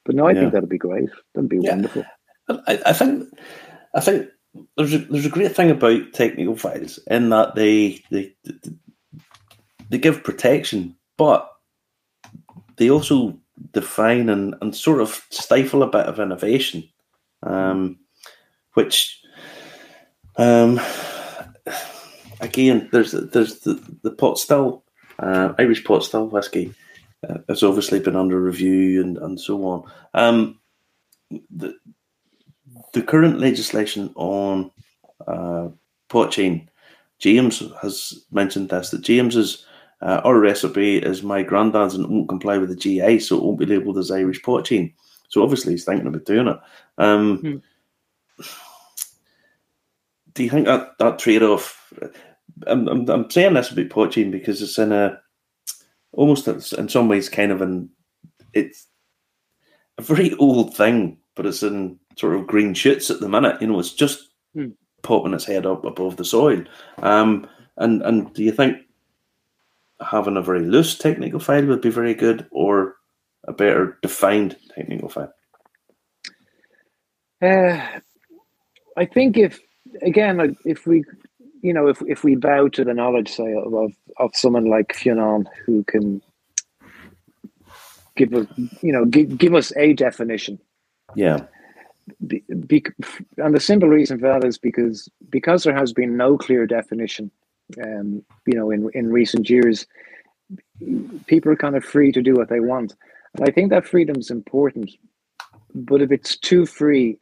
[0.05, 0.41] But no, I yeah.
[0.41, 1.11] think that'll be great.
[1.35, 1.71] That'd be yeah.
[1.71, 2.05] wonderful.
[2.49, 3.29] I, I think
[3.95, 4.29] I think
[4.77, 8.35] there's a there's a great thing about technical files in that they they
[9.91, 11.49] they give protection, but
[12.77, 13.39] they also
[13.73, 16.89] define and, and sort of stifle a bit of innovation,
[17.43, 17.99] um,
[18.75, 19.23] which,
[20.37, 20.81] um,
[22.41, 24.85] again, there's there's the, the pot still
[25.19, 26.75] uh, Irish pot still whiskey
[27.29, 29.91] uh, has obviously been under review and, and so on.
[30.15, 30.59] Um,
[31.51, 31.77] the
[32.93, 34.71] the current legislation on
[35.27, 35.69] uh,
[36.09, 36.69] Poitín,
[37.19, 39.67] James has mentioned this that James is
[40.01, 43.43] uh, our recipe is my granddad's and it won't comply with the GI, so it
[43.43, 44.93] won't be labelled as Irish Poitín.
[45.29, 46.59] So obviously he's thinking about doing it.
[46.99, 48.45] Um, hmm.
[50.35, 51.93] Do you think that that trade off?
[52.67, 55.21] I'm, I'm, I'm saying this about Poitín because it's in a
[56.13, 57.91] almost in some ways kind of an
[58.53, 58.87] it's
[59.99, 63.61] a very old thing, but it's in sort of green shoots at the minute.
[63.61, 64.69] You know, it's just hmm.
[65.03, 66.63] popping its head up above the soil.
[66.99, 68.79] Um, and and do you think
[70.01, 72.97] having a very loose technical file would be very good, or
[73.47, 75.33] a better defined technical file?
[77.41, 77.81] Uh,
[78.97, 79.61] I think if
[80.03, 81.05] again, if we,
[81.63, 85.49] you know, if if we bow to the knowledge, say, of of someone like Fionn,
[85.65, 86.21] who can
[88.17, 88.47] give us,
[88.83, 90.59] you know, give, give us a definition.
[91.15, 91.45] Yeah.
[92.27, 92.85] Be, be,
[93.37, 97.31] and the simple reason for that is because because there has been no clear definition
[97.83, 99.87] um, you know, in in recent years,
[101.27, 102.95] people are kind of free to do what they want,
[103.35, 104.91] and I think that freedom is important.
[105.75, 107.19] But if it's too free,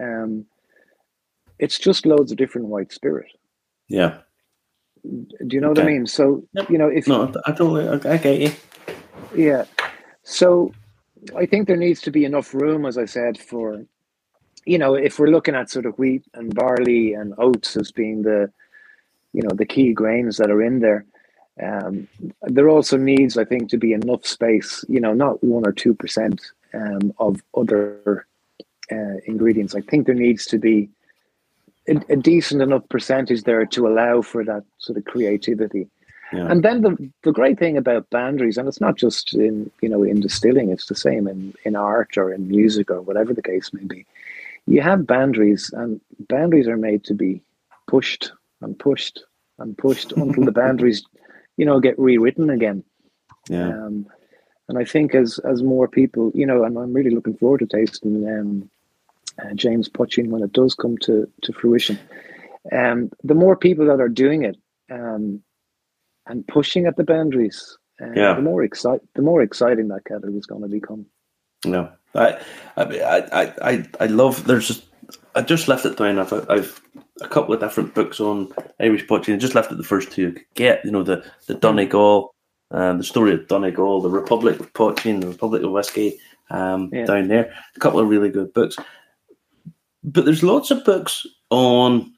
[0.00, 0.46] um,
[1.58, 3.30] it's just loads of different white spirit.
[3.88, 4.18] Yeah.
[5.04, 5.82] Do you know okay.
[5.82, 6.06] what I mean?
[6.06, 6.70] So yep.
[6.70, 8.52] you know, if no, I totally, I get you.
[9.34, 9.64] Yeah.
[10.22, 10.72] So
[11.36, 13.84] I think there needs to be enough room, as I said, for
[14.64, 18.22] you know, if we're looking at sort of wheat and barley and oats as being
[18.22, 18.50] the
[19.32, 21.04] you know the key grains that are in there.
[21.62, 22.08] Um,
[22.42, 24.84] there also needs, I think, to be enough space.
[24.88, 26.40] You know, not one or two percent
[26.74, 28.26] um, of other
[28.90, 29.74] uh, ingredients.
[29.74, 30.88] I think there needs to be
[31.88, 35.88] a, a, decent enough percentage there to allow for that sort of creativity.
[36.32, 36.50] Yeah.
[36.50, 40.02] And then the the great thing about boundaries, and it's not just in you know
[40.02, 43.70] in distilling; it's the same in in art or in music or whatever the case
[43.72, 44.06] may be.
[44.66, 47.42] You have boundaries, and boundaries are made to be
[47.86, 49.22] pushed and pushed
[49.58, 51.04] and pushed until the boundaries,
[51.56, 52.84] you know, get rewritten again.
[53.48, 53.68] Yeah.
[53.68, 54.06] Um,
[54.68, 57.66] and I think as as more people, you know, and I'm really looking forward to
[57.66, 58.70] tasting um,
[59.42, 61.98] uh, James Poitín when it does come to to fruition.
[62.70, 64.56] Um, the more people that are doing it
[64.90, 65.42] um,
[66.26, 68.34] and pushing at the boundaries, uh, yeah.
[68.34, 71.06] the more excite the more exciting that category is going to become.
[71.64, 72.40] No, I,
[72.76, 74.46] I, I, I, I love.
[74.46, 74.84] There's just
[75.34, 76.18] I just left it down.
[76.18, 76.80] I've, I've
[77.20, 79.38] a couple of different books on Irish Poitín.
[79.38, 80.36] Just left it the first two.
[80.54, 82.34] Get you know the the Donegal,
[82.70, 86.18] um, the story of Donegal, the Republic of Poitín, the Republic of Whiskey
[86.50, 87.04] um, yeah.
[87.04, 87.54] down there.
[87.76, 88.76] A couple of really good books.
[90.04, 92.12] But there's lots of books on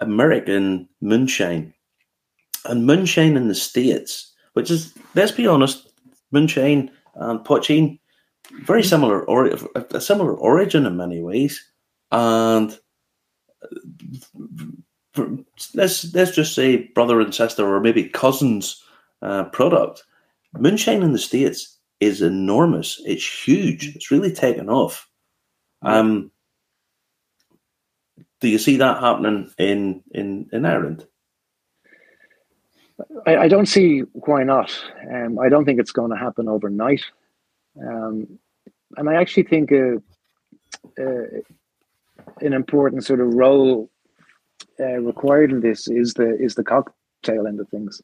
[0.00, 1.74] American moonshine
[2.64, 5.88] and moonshine in the states, which is let's be honest,
[6.32, 7.98] moonshine and Poitín
[8.62, 9.50] very similar or
[9.90, 11.62] a similar origin in many ways,
[12.10, 12.78] and
[15.74, 18.82] let's let's just say brother and sister or maybe cousins
[19.22, 20.04] uh, product.
[20.58, 23.00] Moonshine in the states is enormous.
[23.04, 23.94] It's huge.
[23.94, 25.08] It's really taken off.
[25.82, 26.30] Um,
[28.40, 31.06] do you see that happening in in in Ireland?
[33.26, 34.72] I, I don't see why not.
[35.12, 37.02] Um, I don't think it's going to happen overnight.
[37.78, 38.38] Um,
[38.96, 39.96] and I actually think uh,
[40.98, 41.40] uh,
[42.40, 43.90] an important sort of role
[44.80, 48.02] uh, required in this is the is the cocktail end of things.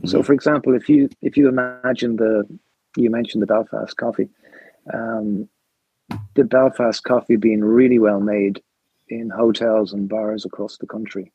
[0.00, 0.08] Mm-hmm.
[0.08, 2.46] So, for example, if you if you imagine the
[2.96, 4.28] you mentioned the Belfast coffee,
[4.92, 5.48] um,
[6.34, 8.62] the Belfast coffee being really well made
[9.08, 11.32] in hotels and bars across the country,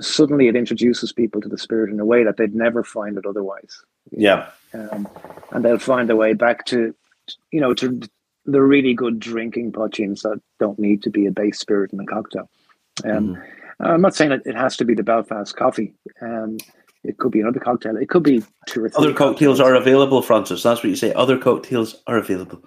[0.00, 3.26] suddenly it introduces people to the spirit in a way that they'd never find it
[3.26, 3.82] otherwise.
[4.10, 5.08] Yeah, um,
[5.52, 6.94] and they'll find their way back to,
[7.50, 8.00] you know, to
[8.48, 12.06] the really good drinking poitíns that don't need to be a base spirit in a
[12.06, 12.48] cocktail.
[13.04, 13.86] Um, mm-hmm.
[13.86, 15.94] I'm not saying it has to be the Belfast coffee.
[16.22, 16.56] Um,
[17.04, 17.96] it could be another cocktail.
[17.96, 19.04] It could be two or three.
[19.04, 19.60] Other cocktails, cocktails.
[19.60, 20.62] are available, Francis.
[20.62, 21.12] That's what you say.
[21.12, 22.64] Other cocktails are available.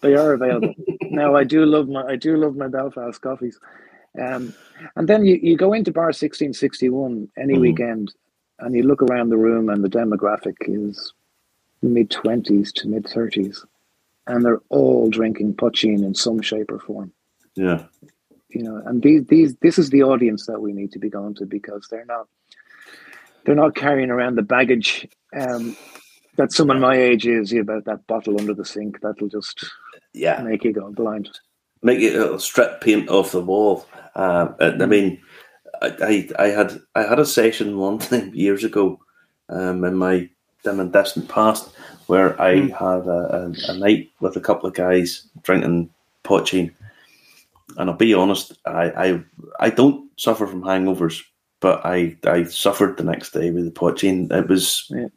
[0.00, 0.74] They are available.
[1.02, 3.58] now I do love my I do love my Belfast coffees.
[4.18, 4.54] Um,
[4.94, 7.60] and then you, you go into bar 1661 any mm.
[7.60, 8.14] weekend
[8.60, 11.12] and you look around the room and the demographic is
[11.82, 13.58] mid 20s to mid 30s
[14.26, 17.12] and they're all drinking poitín in some shape or form.
[17.54, 17.84] Yeah.
[18.50, 21.34] You know, and these these this is the audience that we need to be going
[21.36, 22.28] to because they're not
[23.44, 25.76] they're not carrying around the baggage um,
[26.36, 29.68] that someone my age is about that bottle under the sink that'll just
[30.12, 31.30] yeah make you go blind.
[31.82, 33.86] Make it a strip paint off the wall.
[34.14, 34.88] Uh, I mm.
[34.88, 35.20] mean,
[35.82, 39.00] I, I, I had I had a session one time years ago
[39.48, 40.30] um, in my
[40.64, 41.70] dim and distant past
[42.06, 42.70] where I mm.
[42.70, 45.90] had a, a, a, night with a couple of guys drinking
[46.24, 46.72] poitín.
[47.76, 49.24] And I'll be honest, I, I
[49.60, 51.22] I don't suffer from hangovers,
[51.60, 54.32] but I, I suffered the next day with the poitín.
[54.32, 55.08] It was yeah.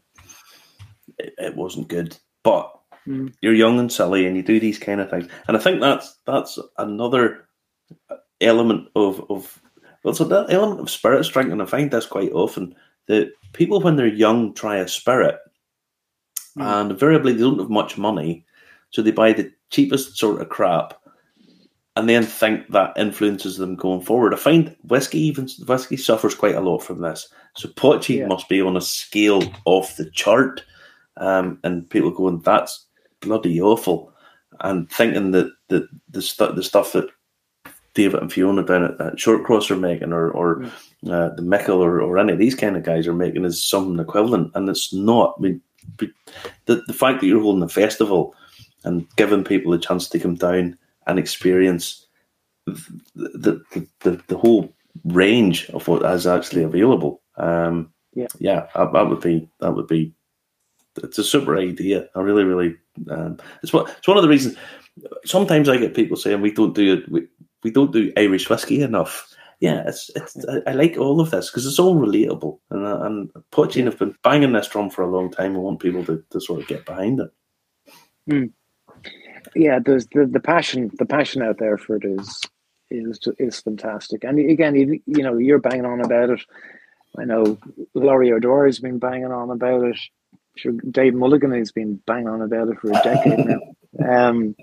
[1.17, 2.17] it, it, wasn't good.
[2.43, 2.71] But
[3.07, 3.33] mm.
[3.41, 5.29] you're young and silly and you do these kind of things.
[5.47, 7.47] And I think that's that's another
[8.41, 9.61] element of, of
[10.03, 12.75] well, it's an element of spirit strength, and I find this quite often
[13.07, 15.37] that people when they're young try a spirit
[16.57, 16.63] mm.
[16.63, 18.45] and invariably they don't have much money,
[18.91, 20.99] so they buy the cheapest sort of crap
[21.99, 24.33] and then think that influences them going forward.
[24.33, 27.27] I find whiskey even whiskey suffers quite a lot from this.
[27.57, 28.27] So poitín yeah.
[28.27, 30.63] must be on a scale off the chart,
[31.17, 32.85] um, and people going that's
[33.19, 34.13] bloody awful,
[34.61, 37.09] and thinking that the the, stu- the stuff that
[37.95, 40.71] David and Fiona down at, at Shortcross are making, or or mm.
[41.11, 43.99] uh, the Micil, or, or any of these kind of guys are making, is something
[43.99, 45.35] equivalent, and it's not.
[45.37, 45.61] I mean,
[45.97, 48.35] the the fact that you're holding a festival
[48.83, 50.77] and giving people a chance to come down
[51.07, 52.07] and experience
[52.65, 54.73] the the, the, the whole
[55.05, 57.21] range of what is actually available.
[57.37, 60.13] Um, yeah, yeah, that, would be that would be.
[61.03, 62.09] It's a super idea.
[62.15, 62.75] I really, really.
[63.09, 64.57] Um, it's what it's one of the reasons.
[65.25, 67.09] Sometimes I get people saying we don't do it.
[67.09, 67.27] We,
[67.63, 71.49] we don't do Irish whiskey enough yeah, it's it's I, I like all of this
[71.49, 75.09] because it's all relatable, and uh, and Poitín have been banging this drum for a
[75.09, 75.55] long time.
[75.55, 77.31] I want people to, to sort of get behind it.
[78.29, 78.51] Mm.
[79.55, 82.41] Yeah, there's the, the passion the passion out there for it is
[82.89, 86.41] is is fantastic, and again, you, you know, you're banging on about it.
[87.17, 87.57] I know
[87.93, 89.99] Laurie O'Dwyer has been banging on about it.
[90.55, 93.59] Sure, Dave Mulligan has been banging on about it for a decade now.
[94.07, 94.55] Um,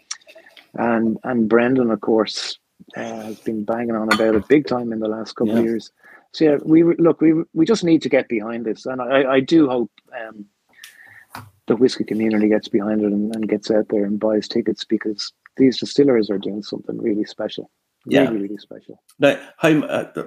[0.75, 2.59] and and Brendan, of course,
[2.95, 5.61] uh, has been banging on about it big time in the last couple yeah.
[5.61, 5.91] of years.
[6.33, 9.41] So yeah, we look, we we just need to get behind this, and I, I
[9.41, 10.45] do hope um,
[11.67, 15.33] the whiskey community gets behind it and, and, gets out there and buys tickets because
[15.57, 17.71] these distillers are doing something really special.
[18.05, 19.03] Yeah, really, really special.
[19.19, 20.25] Now, how uh,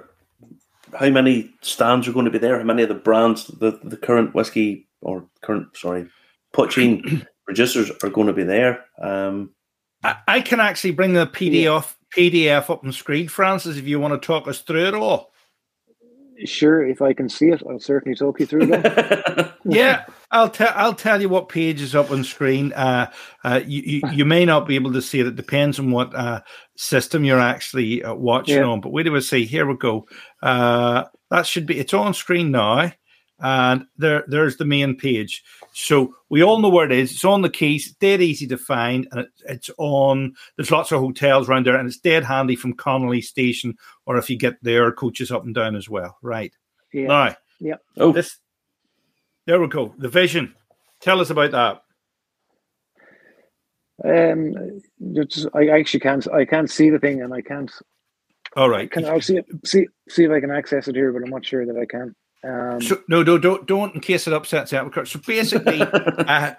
[0.98, 2.58] how many stands are going to be there?
[2.58, 6.08] How many of the brands, the the current whiskey or current sorry,
[6.52, 8.84] poitín producers are going to be there?
[9.00, 9.54] Um,
[10.02, 14.20] I, I can actually bring the PDF PDF up on screen, Francis, if you want
[14.20, 15.30] to talk us through it all.
[16.44, 19.54] Sure, if I can see it, I'll certainly talk you through that.
[19.64, 22.72] yeah, I'll tell I'll tell you what page is up on screen.
[22.72, 23.10] Uh,
[23.44, 25.26] uh, you, you, you may not be able to see it.
[25.26, 26.40] It depends on what uh,
[26.76, 28.64] system you're actually uh, watching yeah.
[28.64, 28.80] on.
[28.80, 29.44] But wait do we see?
[29.44, 30.06] Here we go.
[30.42, 31.78] Uh, that should be.
[31.78, 32.90] It's on screen now,
[33.40, 35.42] and there there's the main page.
[35.72, 37.12] So we all know where it is.
[37.12, 40.34] It's on the Quays, dead easy to find, and it, it's on.
[40.56, 43.76] There's lots of hotels around there, and it's dead handy from Connolly Station,
[44.06, 46.18] or if you get there, coaches up and down as well.
[46.22, 46.52] Right
[46.92, 47.06] yeah.
[47.06, 47.76] now, yeah.
[47.96, 48.38] Oh, this.
[49.46, 49.94] There we go.
[49.98, 50.54] The vision.
[51.00, 51.82] Tell us about that.
[54.02, 54.80] Um,
[55.12, 56.26] just, I actually can't.
[56.32, 57.70] I can't see the thing, and I can't.
[58.56, 58.90] All right.
[58.90, 61.44] Can I'll see it, see see if I can access it here, but I'm not
[61.44, 62.14] sure that I can.
[62.42, 65.08] Um, So, no, no, don't, don't, in case it upsets cart.
[65.08, 66.54] So basically, uh,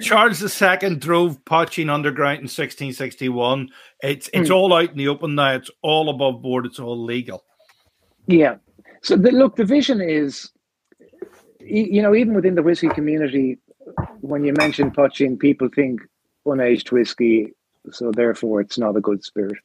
[0.00, 3.68] Charles II drove Poitín underground in 1661.
[4.02, 4.54] It's it's Hmm.
[4.54, 5.54] all out in the open now.
[5.54, 6.66] It's all above board.
[6.66, 7.44] It's all legal.
[8.26, 8.56] Yeah.
[9.02, 10.50] So the, look, the vision is,
[11.60, 13.58] you know, even within the whiskey community,
[14.20, 16.00] when you mention Poitín, people think
[16.46, 17.52] unaged whiskey,
[17.90, 19.58] so therefore it's not a good spirit.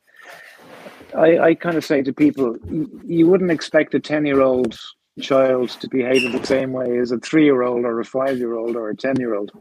[1.16, 2.57] I, I kind of say to people,
[3.05, 4.78] you wouldn't expect a 10 year old
[5.20, 8.38] child to behave in the same way as a three year old or a five
[8.38, 9.51] year old or a 10 year old.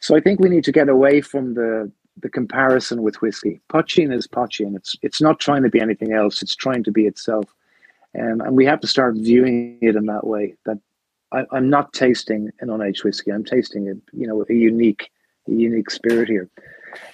[0.00, 3.60] So I think we need to get away from the, the comparison with whiskey.
[3.72, 4.76] Poitín is Poitín.
[4.76, 7.54] It's, it's not trying to be anything else, it's trying to be itself.
[8.18, 10.54] Um, and we have to start viewing it in that way.
[10.66, 10.78] That
[11.32, 13.30] I, I'm not tasting an unaged whiskey.
[13.30, 15.10] I'm tasting a you know a unique,
[15.48, 16.50] a unique spirit here.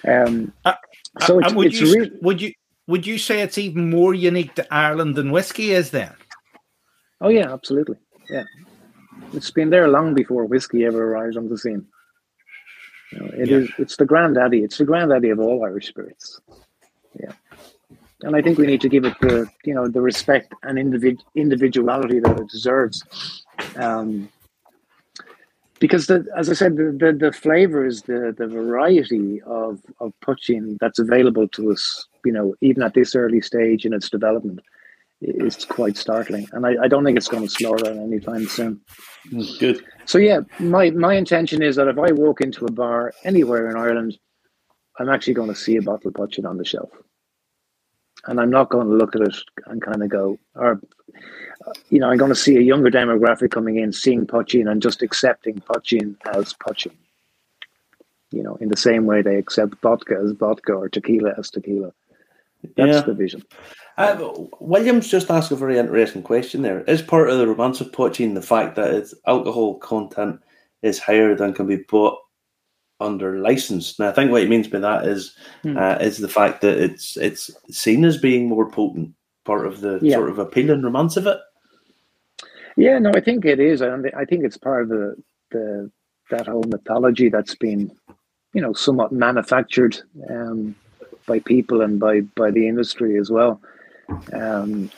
[0.05, 0.73] Um, Uh,
[1.21, 2.09] so And it's, would it's you real.
[2.21, 2.51] would you
[2.89, 6.13] would you say it's even more unique to Ireland than whiskey is then?
[7.21, 7.97] Oh yeah, absolutely.
[8.29, 8.43] Yeah,
[9.33, 11.85] it's been there long before whiskey ever arrived on the scene.
[13.11, 13.57] You know, it Yeah.
[13.57, 13.69] is.
[13.77, 14.59] It's the granddaddy.
[14.63, 16.39] It's the granddaddy of all Irish spirits.
[17.19, 17.33] Yeah,
[18.23, 21.23] and I think we need to give it the you know the respect and individ-
[21.35, 23.03] individuality that it deserves.
[23.75, 24.29] Um,
[25.79, 30.77] because the, as I said, the, the, the flavors, the, the variety of, of poitín
[30.79, 34.59] that's available to us, you know, even at this early stage in its development,
[35.21, 36.47] is quite startling.
[36.53, 38.79] And I, I don't think it's going to slow down anytime soon.
[39.31, 39.83] Mm, good.
[40.05, 43.75] So yeah, my my intention is that if I walk into a bar anywhere in
[43.75, 44.17] Ireland,
[44.97, 46.89] I'm actually going to see a bottle of Poitín on the shelf,
[48.25, 49.35] and I'm not going to look at it
[49.67, 50.81] and kind of go, or
[51.89, 55.01] you know, I'm going to see a younger demographic coming in, seeing Poitín and just
[55.01, 56.93] accepting Poitín as Poitín.
[58.31, 61.91] You know, in the same way they accept vodka as vodka or tequila as tequila.
[62.75, 63.01] That's Yeah.
[63.01, 63.43] the vision.
[63.97, 66.81] Uh, Williams just asked a very interesting question there.
[66.81, 70.41] Is part of the romance of poitín the fact that its alcohol content
[70.81, 72.19] is higher than can be bought
[72.99, 73.97] under license?
[73.99, 75.77] Now, I think what he means by that is Hmm.
[75.77, 79.13] uh, is the fact that it's it's seen as being more potent.
[79.45, 80.17] Part of the Yeah.
[80.17, 81.37] sort of appeal and romance of it.
[82.77, 83.81] Yeah, no, I think it is.
[83.81, 85.15] and I think it's part of the
[85.51, 85.91] the
[86.29, 87.91] that whole mythology that's been,
[88.53, 89.97] you know, somewhat manufactured
[90.29, 90.75] um,
[91.25, 93.59] by people and by by the industry as well.
[94.33, 94.91] Um,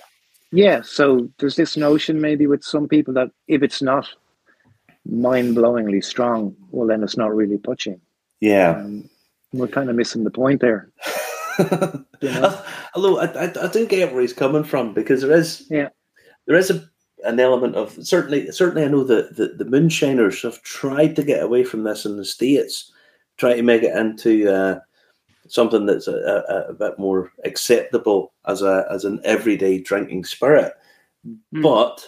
[0.51, 4.07] yeah, so there's this notion maybe with some people that if it's not
[5.05, 7.99] mind-blowingly strong, well, then it's not really poitín.
[8.39, 8.71] Yeah.
[8.71, 9.09] Um,
[9.53, 10.89] we're kind of missing the point there.
[12.21, 12.63] You know?
[12.95, 15.89] Although I, I, I do get where he's coming from because there is Yeah.
[16.47, 16.87] there is a,
[17.23, 21.43] an element of certainly certainly I know that the, the moonshiners have tried to get
[21.43, 22.91] away from this in the states,
[23.37, 24.79] try to make it into uh,
[25.47, 26.13] something that's a,
[26.47, 30.73] a, a bit more acceptable as a as an everyday drinking spirit.
[31.25, 31.61] Hmm.
[31.61, 32.05] But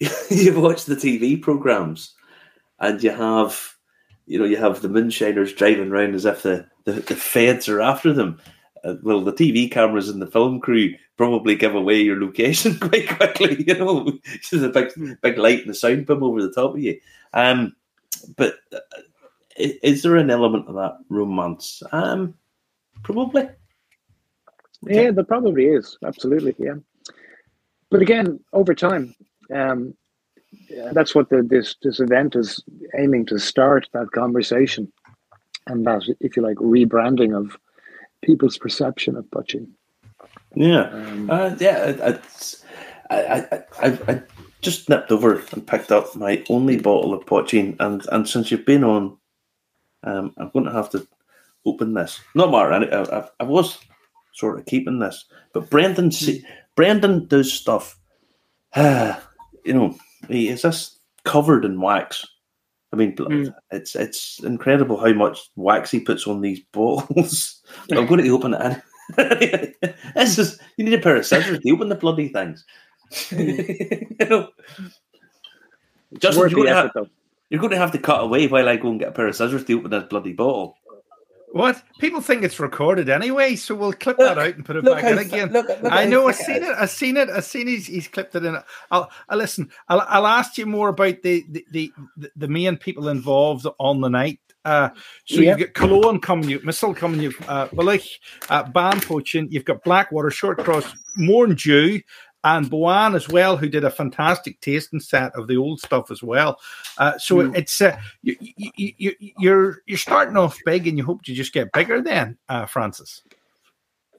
[0.30, 2.14] you watch the TV programs
[2.80, 3.74] and you have
[4.26, 7.80] you know you have the moonshiners driving around as if the, the, the feds are
[7.80, 8.40] after them.
[8.82, 13.08] Uh, well, the TV cameras and the film crew probably give away your location quite
[13.08, 13.64] quickly.
[13.66, 14.18] You know,
[14.50, 16.98] there's a big big light and a sound boom over the top of you.
[17.32, 17.74] Um,
[18.36, 18.78] but uh,
[19.56, 21.82] is there an element of that romance?
[21.92, 22.34] Um,
[23.02, 23.48] probably.
[24.82, 25.96] Yeah, there probably is.
[26.04, 26.74] Absolutely, yeah.
[27.90, 29.14] But again, over time,
[29.52, 29.94] um,
[30.92, 32.62] that's what the, this this event is
[32.96, 34.92] aiming to start that conversation
[35.66, 37.58] and that, if you like, rebranding of
[38.22, 39.68] people's perception of poitín.
[40.54, 40.88] Yeah.
[40.90, 42.64] Um, Uh, yeah, it's,
[43.10, 44.22] I, I, I, I
[44.60, 48.64] just nipped over and picked up my only bottle of Poitín, and and since you've
[48.66, 49.16] been on,
[50.02, 51.06] um, I'm going to have to
[51.66, 52.20] open this.
[52.34, 53.78] Not Mark, I, I, I was
[54.32, 56.44] sort of keeping this, but Brendan, see,
[56.76, 57.98] Brendan does stuff.
[59.64, 59.96] you know,
[60.28, 62.26] he is this covered in wax.
[62.92, 63.52] I mean, Mm.
[63.72, 67.62] it's it's incredible how much wax he puts on these bottles.
[67.90, 68.80] I'm going to open it.
[70.14, 72.64] This is you need a pair of scissors to open the bloody things.
[73.30, 74.48] you know,
[76.12, 77.08] it's Justin, worth you the would have- though.
[77.50, 79.36] you're going to have to cut away while I go and get a pair of
[79.36, 80.76] scissors to open this bloody bottle.
[81.54, 81.80] What?
[82.00, 85.18] People think it's recorded anyway, so we'll clip that out and put it back in
[85.18, 85.52] again.
[85.52, 86.26] look- look I know.
[86.26, 86.74] I've seen it.
[86.76, 87.28] I've seen it.
[87.30, 88.58] I've seen he's, he's clipped it in.
[88.90, 89.70] I'll, I'll listen.
[89.88, 91.92] I'll, I'll ask you more about the the, the,
[92.34, 94.40] the main people involved on the night.
[94.64, 94.88] Uh,
[95.26, 95.56] so Yeah.
[95.56, 98.08] you've got Killowen coming, you've Micil coming, you've uh, Willich,
[98.48, 102.00] uh, Bán Poitín, you've got Blackwater, Short Cross, Mourne Dew,
[102.44, 106.22] and Boan as well, who did a fantastic tasting set of the old stuff as
[106.22, 106.60] well.
[106.98, 107.56] Uh, so mm.
[107.56, 111.52] it's uh, you, you, you, you're you're starting off big, and you hope to just
[111.52, 112.00] get bigger.
[112.00, 113.22] Then, uh, Francis.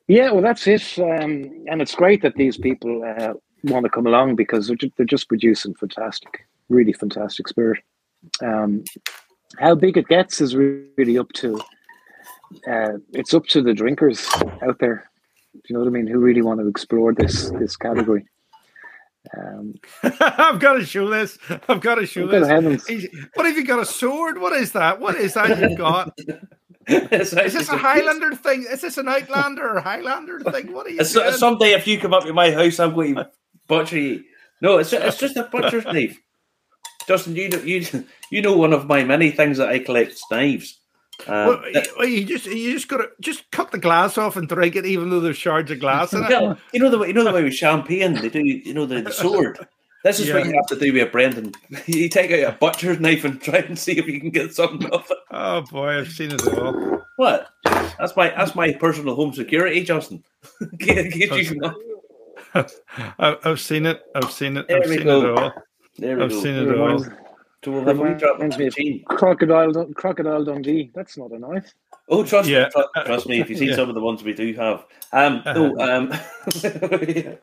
[0.07, 4.05] Yeah, well, that's it, um, and it's great that these people uh, want to come
[4.05, 7.81] along because they're, they're just producing fantastic, really fantastic spirit.
[8.43, 8.83] Um,
[9.57, 11.59] how big it gets is really up to
[12.67, 14.27] uh, it's up to the drinkers
[14.61, 15.09] out there.
[15.55, 16.07] Do you know what I mean?
[16.07, 18.27] Who really want to explore this this category?
[19.35, 21.37] Um, I've got a show this.
[21.67, 22.47] I've got a show this.
[23.33, 23.79] What have you got?
[23.79, 24.39] A sword?
[24.39, 24.99] What is that?
[24.99, 26.17] What is that you've got?
[26.87, 28.65] is this a Highlander thing?
[28.69, 30.71] Is this an Outlander or Highlander thing?
[30.71, 31.03] What are you?
[31.03, 31.33] doing?
[31.33, 33.29] Someday, if you come up to my house, I'm going to
[33.67, 34.23] butcher you.
[34.61, 36.19] No, it's it's just a butcher's knife.
[37.07, 37.85] Justin, you know, you
[38.29, 40.79] you know one of my many things that I collect knives.
[41.27, 41.63] Um,
[41.97, 44.85] well, you just you just got to just cut the glass off and drink it,
[44.85, 46.29] even though there's shards of glass in it.
[46.29, 48.45] Yeah, you know the way you know the way with champagne they do.
[48.45, 49.65] You know the, the sword.
[50.03, 50.35] This is yeah.
[50.35, 51.53] what you have to do with Brendan.
[51.87, 54.87] You take out a butcher's knife and try and see if you can get something
[54.91, 55.17] off it.
[55.31, 57.01] Oh boy, I've seen it all.
[57.15, 57.49] What?
[57.63, 60.23] That's my that's my personal home security, Justin.
[63.19, 64.03] I've seen it.
[64.13, 64.67] I've seen it.
[64.67, 65.21] There I've seen go.
[65.21, 65.53] it all.
[65.97, 66.41] There I've go.
[66.41, 67.03] seen it all.
[67.65, 68.37] So we'll have a drop
[69.17, 70.91] Crocodile, Crocodile Dundee.
[70.93, 71.73] That's not a knife.
[72.09, 72.65] Oh, trust yeah.
[72.65, 73.39] me, trust, trust, me.
[73.39, 73.75] If you see yeah.
[73.75, 75.91] some of the ones we do have, um, no, uh-huh.
[75.91, 76.09] um,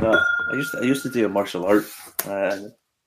[0.00, 0.12] no,
[0.52, 1.86] I used to, I used to do a martial art,
[2.24, 2.56] uh,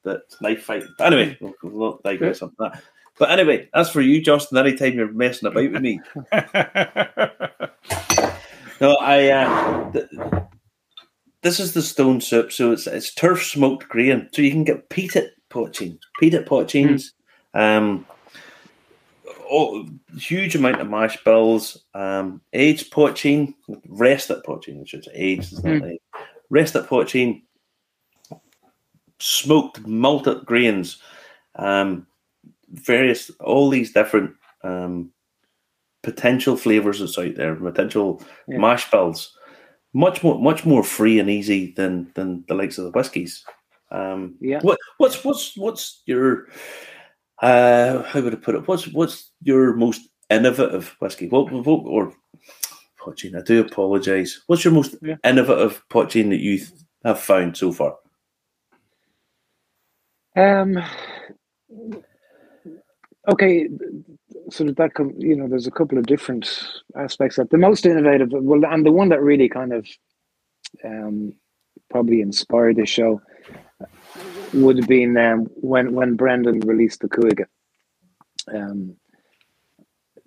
[0.04, 0.84] that knife fight.
[1.00, 2.84] Anyway, we'll, we'll not digress on that.
[3.18, 6.02] But anyway, as for you, Justin, anytime you're messing about with me,
[8.82, 9.30] no, I.
[9.30, 10.10] Uh, th-
[11.44, 14.90] this is the stone soup, so it's it's turf smoked grain, so you can get
[14.90, 17.12] peated poitín, peated poitíns,
[17.56, 17.60] mm.
[17.60, 18.06] um,
[19.50, 19.88] oh,
[20.18, 23.54] huge amount of mash bills, um, aged poitín,
[23.88, 25.98] rested poitín, which is aged, is mm.
[26.50, 27.42] rested poitín,
[29.20, 31.02] smoked malted grains,
[31.56, 32.06] um,
[32.70, 35.12] various, all these different um,
[36.04, 38.58] potential flavors that's out there, potential yeah.
[38.58, 39.36] mash bills
[39.96, 43.46] much more much more free and easy than than the likes of the whiskies.
[43.92, 44.60] Um, yeah.
[44.62, 46.48] What what's what's what's your
[47.42, 48.68] uh how would I put it?
[48.68, 51.28] What's what's your most innovative whiskey?
[51.28, 52.14] What, what or
[53.00, 53.38] poitín?
[53.38, 54.42] I do apologize.
[54.48, 55.16] What's your most yeah.
[55.24, 56.66] innovative poitín that you
[57.04, 57.96] have found so far?
[60.36, 60.84] Um.
[63.28, 63.68] Okay,
[64.52, 66.48] so that come you know, there's a couple of different
[66.96, 69.88] aspects that the most innovative, well, and the one that really kind of
[70.84, 71.34] um,
[71.90, 73.22] probably inspired the show
[74.56, 77.46] would have been um, when when Brendan released the Cooiga.
[78.54, 78.96] Um,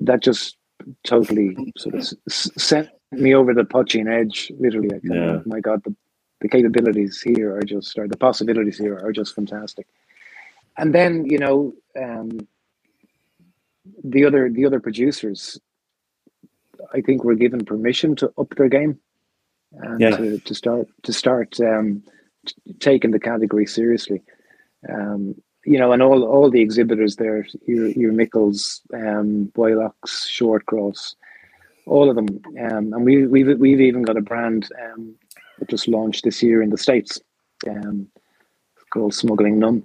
[0.01, 0.57] that just
[1.05, 4.53] totally sort of s- sent me over the poitín edge.
[4.59, 5.15] Literally, like, yeah.
[5.17, 5.95] oh my God, the,
[6.41, 9.87] the capabilities here are just, or the possibilities here are just fantastic.
[10.77, 12.47] And then you know, um,
[14.05, 15.61] the other the other producers,
[16.93, 18.99] I think, were given permission to up their game
[19.73, 20.17] and yeah.
[20.17, 22.03] to, to start to start um,
[22.81, 24.23] taking the category seriously.
[24.89, 25.35] Um,
[25.65, 31.15] you know, and all all the exhibitors there, your your Micils, um, Boylocks, Shortcross,
[31.87, 32.29] all of them,
[32.61, 35.15] um, and we we've we've even got a brand um,
[35.59, 37.21] that just launched this year in the states,
[37.69, 38.09] um,
[38.91, 39.85] called Smuggling None.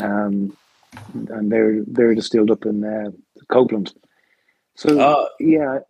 [0.00, 0.56] Um,
[1.12, 3.10] and they're they're distilled up in uh,
[3.48, 3.92] Copeland.
[4.76, 5.80] So uh, yeah,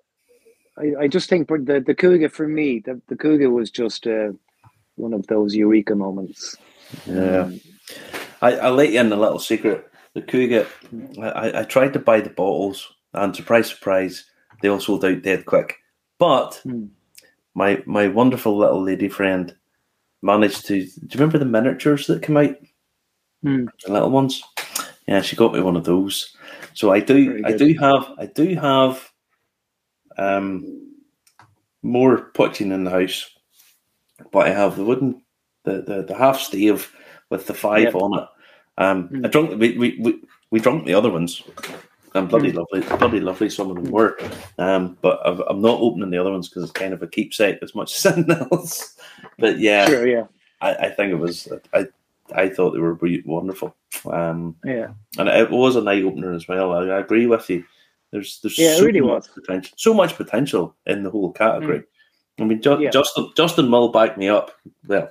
[0.78, 4.32] I, I just think the the Cooiga for me, the the Cooiga was just uh,
[4.96, 6.56] one of those eureka moments.
[7.06, 7.60] Yeah, um,
[8.42, 9.90] I I'll let you in a little secret.
[10.14, 10.66] The Cougar,
[11.20, 14.24] I, I tried to buy the bottles, and surprise, surprise,
[14.62, 15.76] they all sold out dead quick.
[16.18, 16.86] But hmm.
[17.54, 19.54] my my wonderful little lady friend
[20.22, 20.84] managed to.
[20.84, 22.54] Do you remember the miniatures that came out?
[23.42, 23.66] Hmm.
[23.84, 24.42] The little ones.
[25.06, 26.34] Yeah, she got me one of those.
[26.72, 29.12] So I do, I do have, I do have,
[30.16, 30.92] um,
[31.82, 33.30] more poitín in the house,
[34.32, 35.22] but I have the wooden,
[35.64, 36.92] the the, the half stave
[37.30, 37.94] with the five yep.
[37.94, 38.28] on it.
[38.76, 39.24] Um, mm.
[39.24, 40.20] I drunk, we, we we
[40.50, 41.42] we drunk the other ones.
[42.16, 42.58] And bloody mm.
[42.58, 43.50] lovely, bloody lovely.
[43.50, 44.16] Some of them were,
[44.58, 47.58] um, but i am not opening the other ones because it's kind of a keepsake
[47.60, 48.96] as much as anything else.
[49.36, 50.26] But yeah, sure, yeah.
[50.60, 51.48] I, I think it was.
[51.72, 51.88] I
[52.32, 53.74] I thought they were wonderful.
[54.10, 56.72] Um, yeah, and it was an eye opener as well.
[56.72, 57.64] I, I, agree with you.
[58.12, 59.28] There's there's yeah, so really much was.
[59.28, 61.80] potential, so much potential in the whole category.
[61.80, 61.86] Mm.
[62.38, 62.90] I mean, Ju- yeah.
[62.90, 64.52] Justin Justin Mull backed me up.
[64.86, 65.08] Well,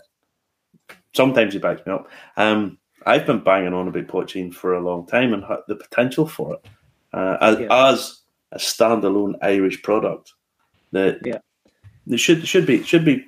[1.13, 2.09] sometimes he backs me up.
[2.37, 6.55] Um, I've been banging on about poitín for a long time and the potential for
[6.55, 6.65] it
[7.13, 7.89] uh, as, yeah.
[7.89, 8.21] as
[8.51, 10.33] a standalone Irish product.
[10.91, 13.25] That yeah, should should be should be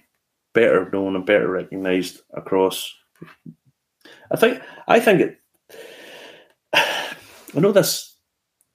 [0.53, 2.93] better known and better recognised across.
[4.31, 5.39] I think I think it.
[6.73, 8.17] I know this.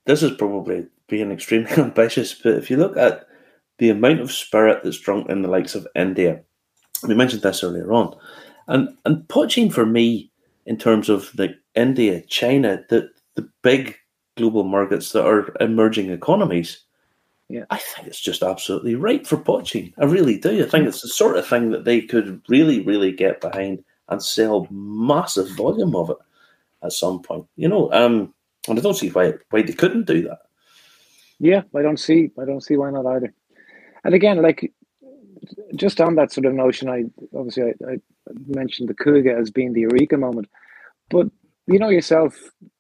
[0.07, 3.27] This is probably being extremely ambitious, but if you look at
[3.81, 6.43] the amount of spirit that's drunk in the likes of India,
[7.03, 8.15] we mentioned this earlier on,
[8.69, 10.31] and and poitín for me
[10.67, 13.97] in terms of the India, China, the the big
[14.37, 16.85] global markets that are emerging economies.
[17.49, 17.65] Yeah.
[17.71, 19.93] I think it's just absolutely right for poitín.
[19.99, 20.63] I really do.
[20.63, 24.23] I think it's the sort of thing that they could really, really get behind and
[24.23, 26.17] sell massive volume of it
[26.85, 27.47] at some point.
[27.57, 28.33] You know, um,
[28.69, 30.41] and I don't see why why they couldn't do that.
[31.39, 33.33] Yeah, I don't see I don't see why not either.
[34.05, 34.73] And again, like
[35.77, 37.05] just on that sort of notion, I
[37.37, 37.97] obviously I, I
[38.47, 40.49] mentioned the Cougar as being the eureka moment,
[41.11, 41.29] but
[41.67, 42.37] you know yourself,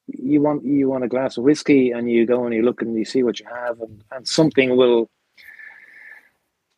[0.06, 2.96] you want you want a glass of whiskey, and you go and you look and
[2.96, 5.10] you see what you have, and, and something will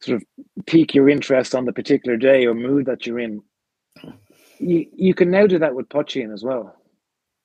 [0.00, 0.24] sort of
[0.66, 3.42] pique your interest on the particular day or mood that you're in.
[4.58, 6.76] You you can now do that with poitín as well.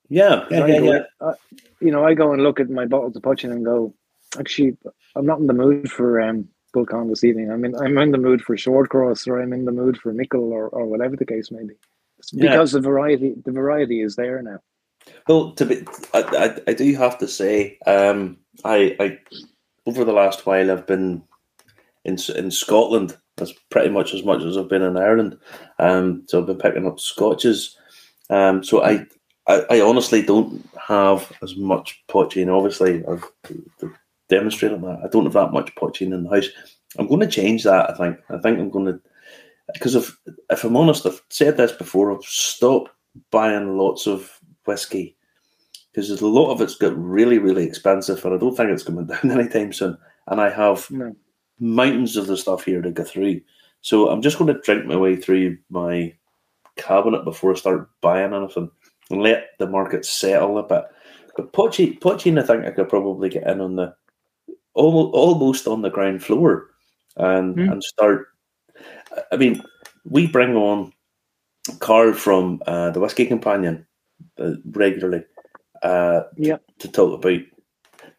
[0.08, 1.02] Yeah, yeah, yeah, go- yeah.
[1.20, 1.34] I-
[1.80, 3.94] you know, I go and look at my bottles of poitín and go,
[4.38, 4.76] actually,
[5.14, 6.48] I'm not in the mood for um,
[6.86, 7.50] Bulcán this evening.
[7.50, 10.50] I'm in, I'm in the mood for Shortcross or I'm in the mood for Micil,
[10.52, 11.74] or, or whatever the case may be.
[12.18, 12.50] It's Yeah.
[12.50, 14.58] because the variety, the variety is there now.
[15.26, 19.18] Well, to be, I, I, I do have to say, um, I, I,
[19.86, 21.22] over the last while, I've been
[22.04, 25.38] in in Scotland as pretty much as much as I've been in Ireland.
[25.78, 27.76] Um, so I've been picking up Scotches.
[28.30, 29.06] Um, so I,
[29.46, 32.54] I, I honestly don't have as much poitín.
[32.54, 33.24] Obviously, I've
[34.28, 35.00] demonstrated that.
[35.04, 36.48] I don't have that much poitín in the house.
[36.98, 37.90] I'm going to change that.
[37.90, 38.18] I think.
[38.30, 39.00] I think I'm going to
[39.72, 40.16] because if
[40.50, 42.12] if I'm honest, I've said this before.
[42.12, 42.90] I've stopped
[43.30, 45.16] buying lots of whiskey
[45.92, 49.06] because a lot of it's got really really expensive, and I don't think it's coming
[49.08, 49.98] down anytime soon.
[50.28, 51.14] And I have No.
[51.58, 53.40] mountains of the stuff here to go through.
[53.80, 56.14] So I'm just going to drink my way through my
[56.76, 58.70] cabinet before I start buying anything
[59.10, 60.84] and let the market settle a bit.
[61.36, 63.94] But poitín, poitín I think I could probably get in on the
[64.78, 66.68] almost, almost on the ground floor
[67.16, 67.72] and Hmm.
[67.72, 68.28] and start.
[69.32, 69.62] I mean,
[70.04, 70.92] we bring on
[71.80, 73.86] Carl from uh, the Whiskey Companion
[74.38, 75.24] uh, regularly
[75.82, 76.58] uh, Yeah.
[76.78, 77.40] to talk about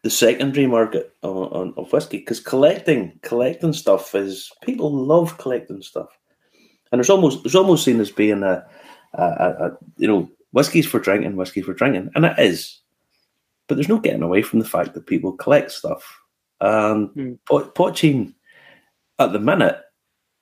[0.02, 5.82] the secondary market on, on of whiskey because collecting collecting stuff is people love collecting
[5.82, 6.08] stuff,
[6.92, 8.64] and it's almost it's almost seen as being a,
[9.14, 12.80] a, a, a you know whiskey's for drinking, whiskey for drinking, and it is,
[13.66, 16.19] but there's no getting away from the fact that people collect stuff,
[16.60, 17.38] and Mm.
[17.48, 18.34] pot, poitín
[19.18, 19.78] at the minute.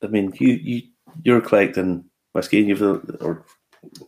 [0.03, 0.83] I mean, you you
[1.25, 2.05] you're collecting
[2.35, 3.45] whiskey, and you've the, or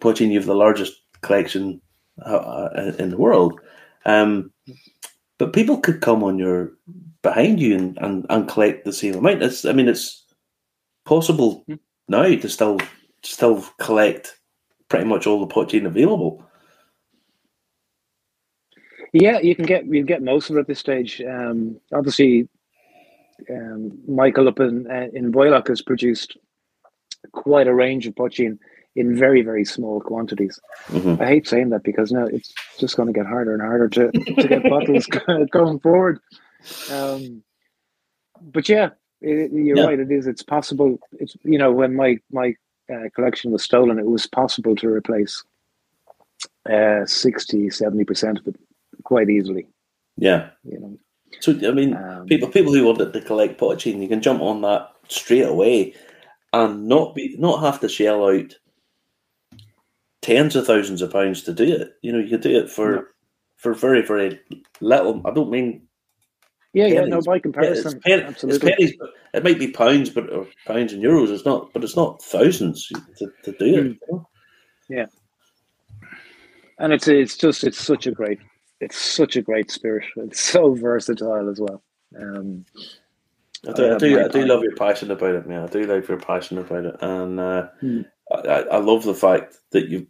[0.00, 1.80] poitín, you've the largest collection
[2.24, 3.60] uh, uh, in the world.
[4.04, 4.52] Um,
[5.38, 6.72] but people could come on your
[7.22, 9.42] behind you and, and, and collect the same amount.
[9.42, 10.24] It's I mean it's
[11.04, 11.74] possible Hmm.
[12.08, 12.78] now to still
[13.22, 14.38] still collect
[14.88, 16.44] pretty much all the poitín available.
[19.12, 21.20] Yeah, you can get you get most of it at this stage.
[21.20, 22.48] Um, obviously,
[23.50, 26.36] um, Michael up in uh, in Boylock has produced
[27.32, 28.58] quite a range of poitín
[28.96, 30.60] in very very small quantities.
[30.88, 31.20] Mhm.
[31.20, 34.10] I hate saying that because now it's just going to get harder and harder to,
[34.12, 35.06] to get bottles
[35.50, 36.18] going forward.
[36.90, 37.42] Um,
[38.40, 38.90] but yeah,
[39.20, 39.84] it, you're Yeah.
[39.86, 39.98] right.
[40.00, 40.26] It is.
[40.26, 40.98] It's possible.
[41.18, 42.54] It's you know when my my
[42.92, 45.42] uh, collection was stolen, it was possible to replace
[46.70, 48.56] uh, 60 70 percent of it
[49.10, 49.66] quite easily.
[50.16, 50.50] Yeah.
[50.62, 50.98] You know,
[51.40, 54.60] So I mean um, people people who wanted to collect poitín, you can jump on
[54.62, 55.94] that straight away
[56.52, 58.54] and not be not have to shell out
[60.22, 61.94] tens of thousands of pounds to do it.
[62.02, 63.04] You know, you do it for No.
[63.56, 64.40] for very, very
[64.80, 65.20] little.
[65.26, 65.88] I don't mean
[66.72, 67.04] Yeah, yeah.
[67.06, 70.46] No, by Yeah, it's, comparison, pen, it's pennies, but it might be pounds, but or
[70.66, 71.34] pounds and euros.
[71.34, 72.86] It's not, but it's not thousands
[73.18, 73.82] to, to do it.
[73.82, 74.18] Hmm.
[74.88, 75.08] you know?
[76.78, 78.38] and it's it's just it's such a great
[78.80, 80.06] it's such a great spirit.
[80.16, 81.82] It's so versatile as well.
[82.18, 82.64] Um,
[83.68, 85.62] I do, I have do, I do love your passion about it, man.
[85.62, 88.02] I do love your passion about it, and uh, Hmm.
[88.32, 90.06] I, I I love the fact that you.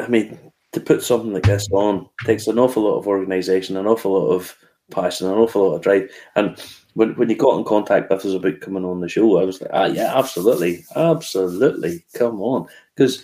[0.00, 0.38] I mean,
[0.72, 4.34] to put something like this on takes an awful lot of organisation, an awful lot
[4.34, 4.56] of
[4.90, 6.10] passion, an awful lot of drive.
[6.34, 6.60] And
[6.94, 9.60] when when you got in contact with us about coming on the show, I was
[9.60, 13.22] like, ah, yeah, absolutely, absolutely, come on, because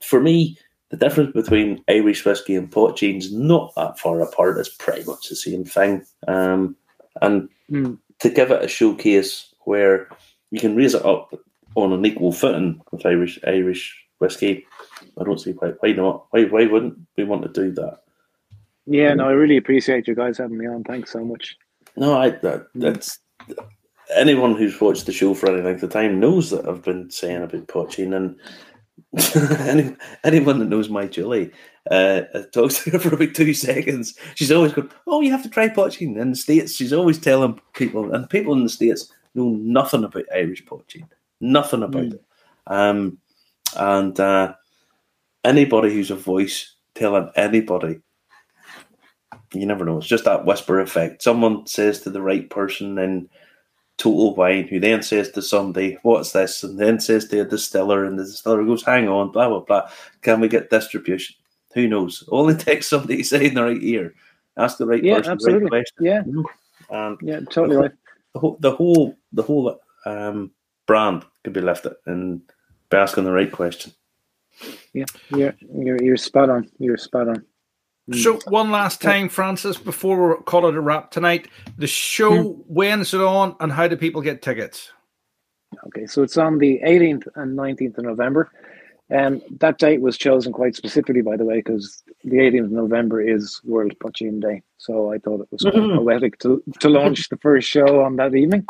[0.00, 0.58] for me.
[0.96, 4.56] The difference between Irish whiskey and poitín's not that far apart.
[4.58, 6.04] It's pretty much the same thing.
[6.26, 6.74] Um,
[7.20, 7.94] and Hmm.
[8.20, 10.08] to give it a showcase where
[10.50, 11.34] you can raise it up
[11.74, 14.64] on an equal footing with Irish Irish whiskey.
[15.20, 16.26] I don't see why why not.
[16.30, 17.98] Why why wouldn't we want to do that?
[18.86, 20.84] yeah, no, I really appreciate you guys having me on.
[20.84, 21.56] Thanks so much.
[21.96, 23.18] No, I that, that's
[24.14, 27.42] anyone who's watched the show for any length of time knows that I've been saying
[27.42, 28.36] about poitín, and
[30.24, 31.50] anyone that knows my Julie
[31.90, 34.18] uh, talks to her for about two seconds.
[34.34, 37.60] She's always going, "Oh, you have to try poitín." In the states, she's always telling
[37.74, 41.08] people, and people in the states know nothing about Irish poitín,
[41.40, 42.14] nothing about mm.
[42.14, 42.24] it.
[42.66, 43.18] Um,
[43.76, 44.54] and uh,
[45.44, 48.00] anybody who's a voice telling anybody
[49.52, 49.98] you never know.
[49.98, 51.22] It's just that whisper effect.
[51.22, 53.28] Someone says to the right person in
[53.98, 56.62] Total Wine, who then says to somebody, What's this?
[56.62, 59.90] And then says to a distiller, and the distiller goes, Hang on, blah, blah, blah.
[60.22, 61.36] Can we get distribution?
[61.74, 62.24] Who knows?
[62.32, 64.14] Only takes somebody saying the right ear.
[64.56, 65.60] Ask the right yeah, person absolutely.
[65.60, 66.04] the right question.
[66.04, 66.42] Yeah.
[66.90, 67.92] And yeah, totally right.
[68.34, 70.50] The whole, the whole, the whole um,
[70.86, 72.40] brand could be lifted and
[72.90, 73.92] by asking the right question.
[74.92, 76.70] Yeah, you're, you're, you're spot on.
[76.78, 77.44] You're spot on.
[78.12, 78.50] So mm.
[78.52, 82.60] one last time, Francis, before we call it a wrap tonight, the show hmm.
[82.66, 84.92] when is it on, and how do people get tickets?
[85.88, 88.50] Okay, so it's on the 18th and 19th of November.
[89.08, 92.70] And um, that date was chosen quite specifically, by the way, because the 18th of
[92.72, 94.62] November is World Poitín Day.
[94.78, 95.96] So I thought it was mm-hmm.
[95.96, 98.66] poetic to, to launch the first show on that evening.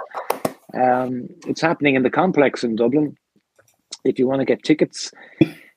[0.75, 3.17] Um, it's happening in the complex in Dublin.
[4.05, 5.11] If you want to get tickets,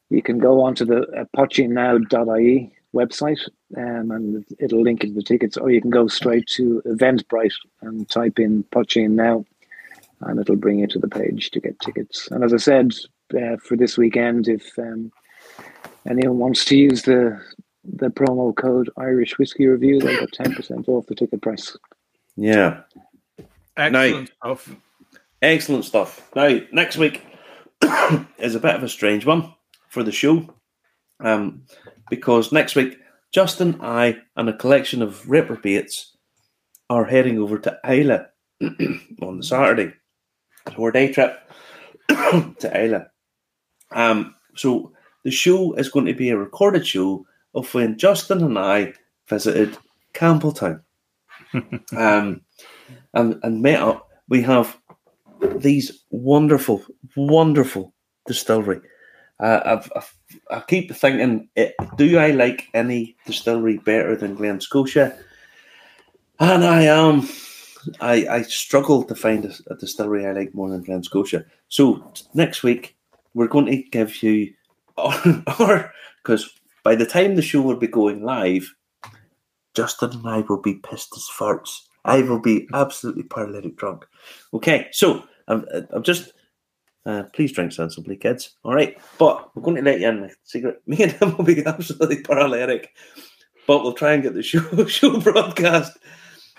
[0.09, 3.39] you can go onto the uh, poachingnow.ie website
[3.77, 8.09] um, and it'll link into the tickets, or you can go straight to Eventbrite and
[8.09, 9.45] type in Poitín now
[10.21, 12.29] and it'll bring you to the page to get tickets.
[12.31, 12.93] And as I said,
[13.35, 15.11] uh, for this weekend, if um,
[16.09, 17.39] anyone wants to use the
[17.85, 21.75] the promo code Irish Whiskey Review, they'll get 10% off the ticket price.
[22.35, 22.81] Yeah.
[23.77, 24.75] Excellent now, stuff.
[25.41, 26.29] Excellent stuff.
[26.35, 27.25] Now, next week
[28.37, 29.53] is a bit of a strange one
[29.87, 30.53] for the show.
[31.21, 31.63] Um,
[32.09, 32.99] because next week,
[33.31, 36.15] Justin, I, and a collection of reprobates
[36.89, 38.25] are heading over to Islay
[39.21, 39.93] on the Saturday.
[40.75, 41.39] So our day trip
[42.09, 43.05] to Islay.
[43.91, 44.93] Um, so
[45.23, 48.93] the show is going to be a recorded show of when Justin and I
[49.27, 49.77] visited
[50.13, 50.81] Campbeltown
[51.95, 52.41] um,
[53.13, 54.09] and, and met up.
[54.27, 54.77] We have
[55.55, 56.83] these wonderful,
[57.15, 57.93] wonderful
[58.27, 58.81] distillery
[59.39, 60.13] uh, I've,
[60.51, 61.47] i keep thinking,
[61.97, 65.17] do I like any distillery better than Glen Scotia?
[66.39, 67.21] And I am.
[67.21, 67.29] Um,
[68.01, 71.45] I, I struggle to find a, a, distillery I like more than Glen Scotia.
[71.69, 72.97] So next week
[73.33, 74.53] we're going to give you,
[74.97, 76.49] or because
[76.83, 78.73] by the time the show will be going live,
[79.73, 81.87] Justin and I will be pissed as farts.
[82.03, 84.05] I will be absolutely paralytic drunk.
[84.53, 86.33] Okay, so I'm, I'm just
[87.05, 88.55] uh, please drink sensibly, kids.
[88.63, 90.81] All right, but we're going to let you in secret.
[90.87, 92.93] Me and him will be absolutely paralytic,
[93.67, 95.97] but we'll try and get the show show broadcast.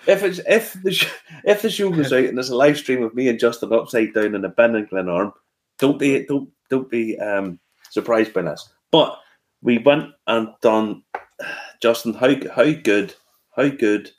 [0.07, 1.11] If it's if the sh-
[1.43, 4.13] if the show goes out and there's a live stream of me and Justin upside
[4.13, 5.33] down in a bin in Glenarm,
[5.77, 7.59] don't be don't don't be um,
[7.91, 8.67] surprised by this.
[8.89, 9.19] But
[9.61, 11.03] we went and done
[11.81, 12.15] Justin.
[12.15, 13.13] How how good
[13.55, 14.09] how good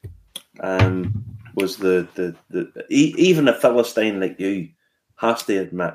[0.60, 1.24] um,
[1.56, 4.68] was the the the even a philistine like you
[5.22, 5.94] has to admit.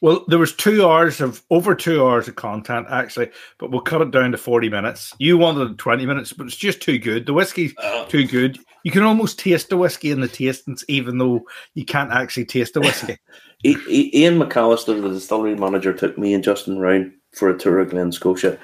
[0.00, 4.00] Well, there was two hours of over two hours of content actually, but we'll cut
[4.00, 5.12] it down to forty minutes.
[5.18, 7.26] You wanted twenty minutes, but it's just too good.
[7.26, 8.58] The whiskey's uh, too good.
[8.84, 11.42] You can almost taste the whiskey in the tastings, even though
[11.74, 13.18] you can't actually taste the whiskey.
[13.64, 18.12] Ian McAllister, the distillery manager, took me and Justin round for a tour of Glen
[18.12, 18.58] Scotia.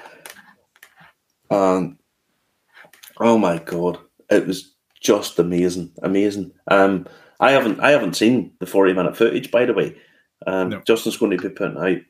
[1.49, 1.97] Um,
[3.19, 6.51] oh my god, it was just amazing, amazing.
[6.67, 7.07] Um,
[7.41, 9.97] I haven't I haven't seen the forty minute footage by the way.
[10.47, 10.81] Um, no.
[10.81, 12.01] Justin's going to be putting out.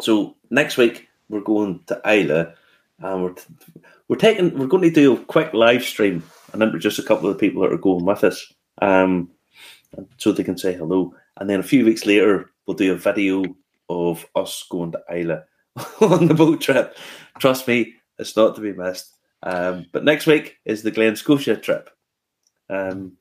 [0.00, 2.52] So next week we're going to Islay,
[3.00, 3.34] and we're
[4.06, 6.22] we're taking we're going to do a quick live stream
[6.52, 9.30] and introduce a couple of the people that are going with us, um,
[10.16, 11.14] so they can say hello.
[11.36, 13.44] And then a few weeks later we'll do a video
[13.88, 15.40] of us going to Islay
[16.00, 16.96] on the boat trip.
[17.38, 19.14] Trust me, it's not to be missed.
[19.42, 21.90] Um, but next week is the Glen Scotia trip.
[22.68, 23.12] Um,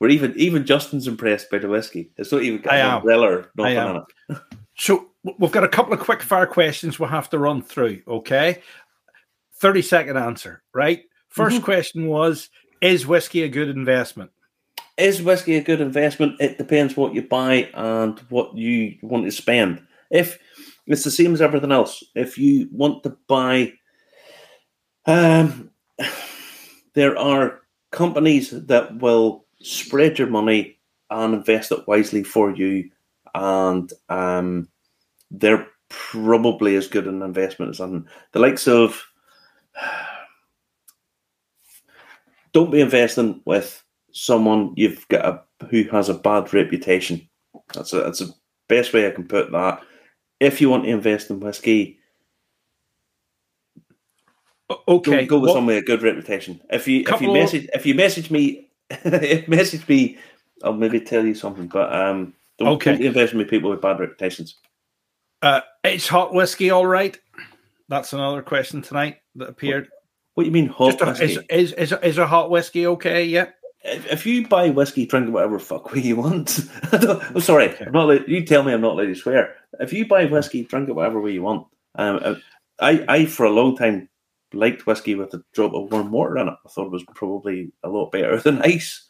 [0.00, 2.10] where even even Justin's impressed by the whiskey.
[2.16, 3.96] It's not even got an umbrella nothing on
[4.28, 4.38] it.
[4.78, 8.00] so we've got a couple of quick fire questions we'll have to run through.
[8.08, 8.62] Okay,
[9.60, 10.62] thirty second answer.
[10.74, 11.02] Right.
[11.36, 11.64] 1st mm-hmm.
[11.64, 12.48] question was:
[12.80, 14.30] Is whiskey a good investment?
[14.96, 16.40] Is whiskey a good investment?
[16.40, 19.86] It depends what you buy and what you want to spend.
[20.10, 20.38] If
[20.86, 23.74] it's the same as everything else, if you want to buy,
[25.04, 25.70] um,
[26.94, 27.60] there are
[27.92, 30.78] companies that will spread your money
[31.10, 32.90] and invest it wisely for you.
[33.34, 34.68] And um,
[35.30, 39.02] they're probably as good an investment as the likes of.
[42.52, 43.80] Don't be investing with
[44.12, 47.28] someone you've got a who has a bad reputation.
[47.72, 48.34] That's a, that's the
[48.68, 49.82] best way I can put that.
[50.40, 52.00] If you want to invest in whiskey,
[54.88, 56.60] Okay, go, go with what- somewhere with a good reputation.
[56.70, 60.18] If you if you message if you message me, if message me,
[60.62, 61.68] I'll maybe tell you something.
[61.68, 62.92] But um, don't, Okay.
[62.92, 64.56] don't invest with people with bad reputations.
[65.42, 67.18] uh, is hot whiskey all right?
[67.88, 69.88] That's another question tonight that appeared.
[70.34, 71.24] What do you mean hot a, whiskey?
[71.48, 73.24] is, is is is a hot whiskey okay?
[73.24, 73.46] Yeah.
[73.82, 76.60] if, if you buy whiskey, drink whatever fuck way you want.
[76.92, 78.28] I'm sorry, I'm not.
[78.28, 79.56] You tell me I'm not allowed to swear.
[79.80, 81.66] If you buy whiskey, drink it whatever way you want.
[81.96, 82.40] Um,
[82.78, 84.08] I, I for a long time
[84.52, 86.54] liked whiskey with a drop of warm water in it.
[86.64, 89.06] I thought it was probably a lot better than ice.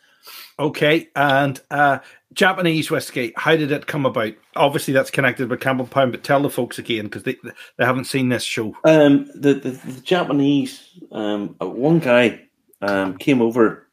[0.59, 1.99] Okay, and uh,
[2.35, 3.33] Japanese whiskey.
[3.37, 4.35] How did it come about?
[4.55, 7.37] Obviously, that's connected with Campbeltown, but tell the folks again because they
[7.79, 8.77] they haven't seen this show.
[8.85, 12.43] Um, the, the, the Japanese, um, uh, one guy
[12.83, 13.89] um, came over,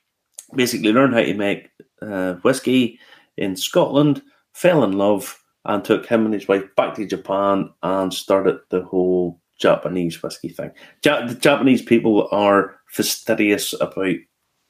[0.53, 1.69] basically learned how to make
[2.01, 2.99] uh, whiskey
[3.37, 4.21] in Scotland,
[4.53, 8.83] fell in love, and took him and his wife back to Japan and started the
[8.83, 10.71] whole Japanese whiskey thing.
[11.03, 14.15] Ja- the Japanese people are fastidious about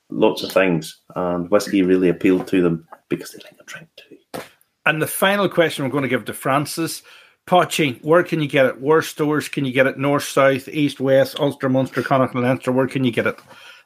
[0.10, 4.42] lots of things, and whiskey really appealed to them because they like to drink too.
[4.86, 7.04] And the final question we're going to give to Francis.
[7.46, 8.82] Poitín, where can you get it?
[8.82, 9.98] Where stores can you get it?
[9.98, 12.72] North, south, east, west, Ulster, Munster, Connacht, and Leinster.
[12.74, 13.40] Where can you get it?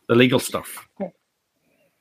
[0.08, 0.88] The legal stuff.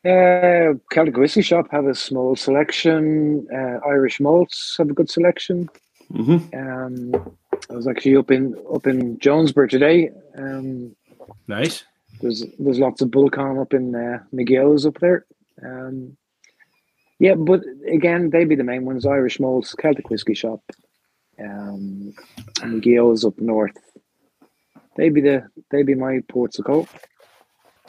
[0.03, 3.47] Uh, Celtic Whiskey Shop have a small selection.
[3.55, 5.69] Uh, Irish malts have a good selection.
[6.11, 7.37] hmm Um,
[7.69, 10.11] I was actually up in up in Jonesborough today.
[10.37, 10.95] Um,
[11.47, 11.85] Nice.
[12.21, 15.27] there's there's lots of Bulcán up in uh, McGill's up there.
[15.63, 16.17] Um,
[17.19, 20.63] yeah, but again, they'd be the main ones: Irish malts, Celtic Whiskey Shop,
[21.39, 22.15] um,
[22.61, 23.77] McGill's up north.
[24.97, 26.89] They'd be the they'd be my ports of call.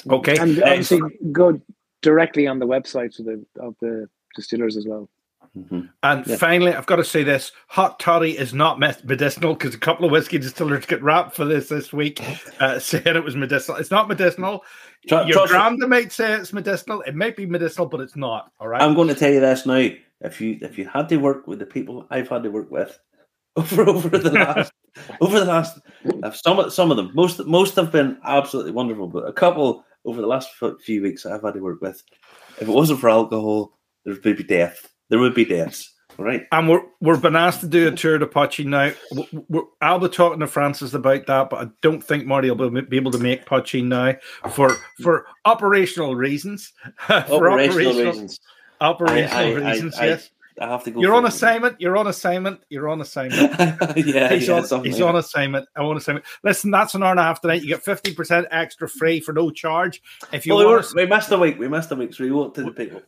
[0.10, 0.36] Okay.
[0.38, 1.00] and obviously
[1.32, 1.62] go
[2.02, 5.10] directly on the websites of the of the distillers as well.
[5.54, 6.38] Hmm And Yeah.
[6.38, 10.12] finally, I've got to say this: hot toddy is not medicinal because a couple of
[10.12, 12.22] whiskey distillers get rapped for this this week,
[12.62, 13.78] uh, saying it was medicinal.
[13.78, 14.64] It's not medicinal.
[15.08, 17.02] Tru- Your granda might say it's medicinal.
[17.02, 18.52] It might be medicinal, but it's not.
[18.60, 18.82] All right.
[18.82, 19.90] I'm going to tell you this now.
[20.22, 22.98] If you if you had to work with the people I've had to work with
[23.58, 24.72] over over the last
[25.22, 25.80] over the last
[26.34, 30.22] some of some of them most most have been absolutely wonderful, but a couple over
[30.22, 30.50] the last
[30.82, 32.02] few weeks I've had to work with.
[32.60, 34.88] If it wasn't for alcohol, there would be death.
[35.12, 35.94] There would be deaths.
[36.18, 36.46] All right.
[36.52, 38.92] And we're we've been asked to do a tour to Pochi now.
[39.82, 43.12] I'll be talking to Francis about that, but I don't think Marty will be able
[43.12, 44.16] to make Pochi now
[44.52, 46.72] for for operational reasons.
[47.08, 48.40] for Operational reasons.
[48.80, 50.30] Operational I- I- reasons, I- yes.
[50.60, 51.00] I have to go.
[51.00, 51.80] You're on assignment.
[51.80, 52.60] You're on assignment.
[52.70, 53.58] You're on assignment.
[53.98, 55.68] yeah, he's yeah, on, something he's on assignment.
[55.76, 56.26] I want assignment.
[56.44, 57.62] Listen, that's an hour and a half tonight.
[57.64, 60.02] You get fifty percent extra free for no charge.
[60.34, 61.58] If you Well, we, want, were- we missed a week.
[61.58, 63.02] We missed a week, so we won't to the people.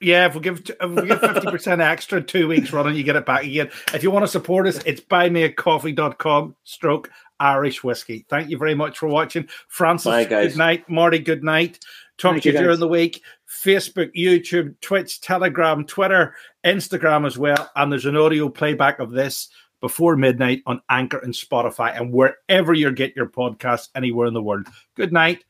[0.00, 3.16] Yeah, if we give if we give fifty percent extra two weeks running, you get
[3.16, 3.70] it back again.
[3.92, 8.24] If you want to support us, it's buymeacoffee.com stroke Irish whiskey.
[8.28, 9.48] Thank you very much for watching.
[9.68, 10.52] Francis, Bye, guys.
[10.52, 10.88] good night.
[10.88, 11.78] Marty, good night.
[12.16, 13.22] Talk Thank to you you, during the week.
[13.48, 16.34] Facebook, YouTube, Twitch, Telegram, Twitter,
[16.64, 17.70] Instagram as well.
[17.76, 19.48] And there's an audio playback of this
[19.80, 24.42] before midnight on Anchor and Spotify and wherever you get your podcasts anywhere in the
[24.42, 24.66] world.
[24.94, 25.44] Good night.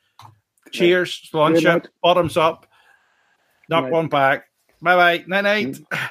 [0.71, 1.29] Cheers.
[1.33, 1.65] Good Sláinte.
[1.65, 1.89] night.
[2.03, 2.67] Bottoms up.
[3.71, 3.93] Knock night.
[3.93, 4.45] one back.
[4.83, 5.25] Bye bye.
[5.27, 5.67] Night night.
[5.69, 5.85] Mm.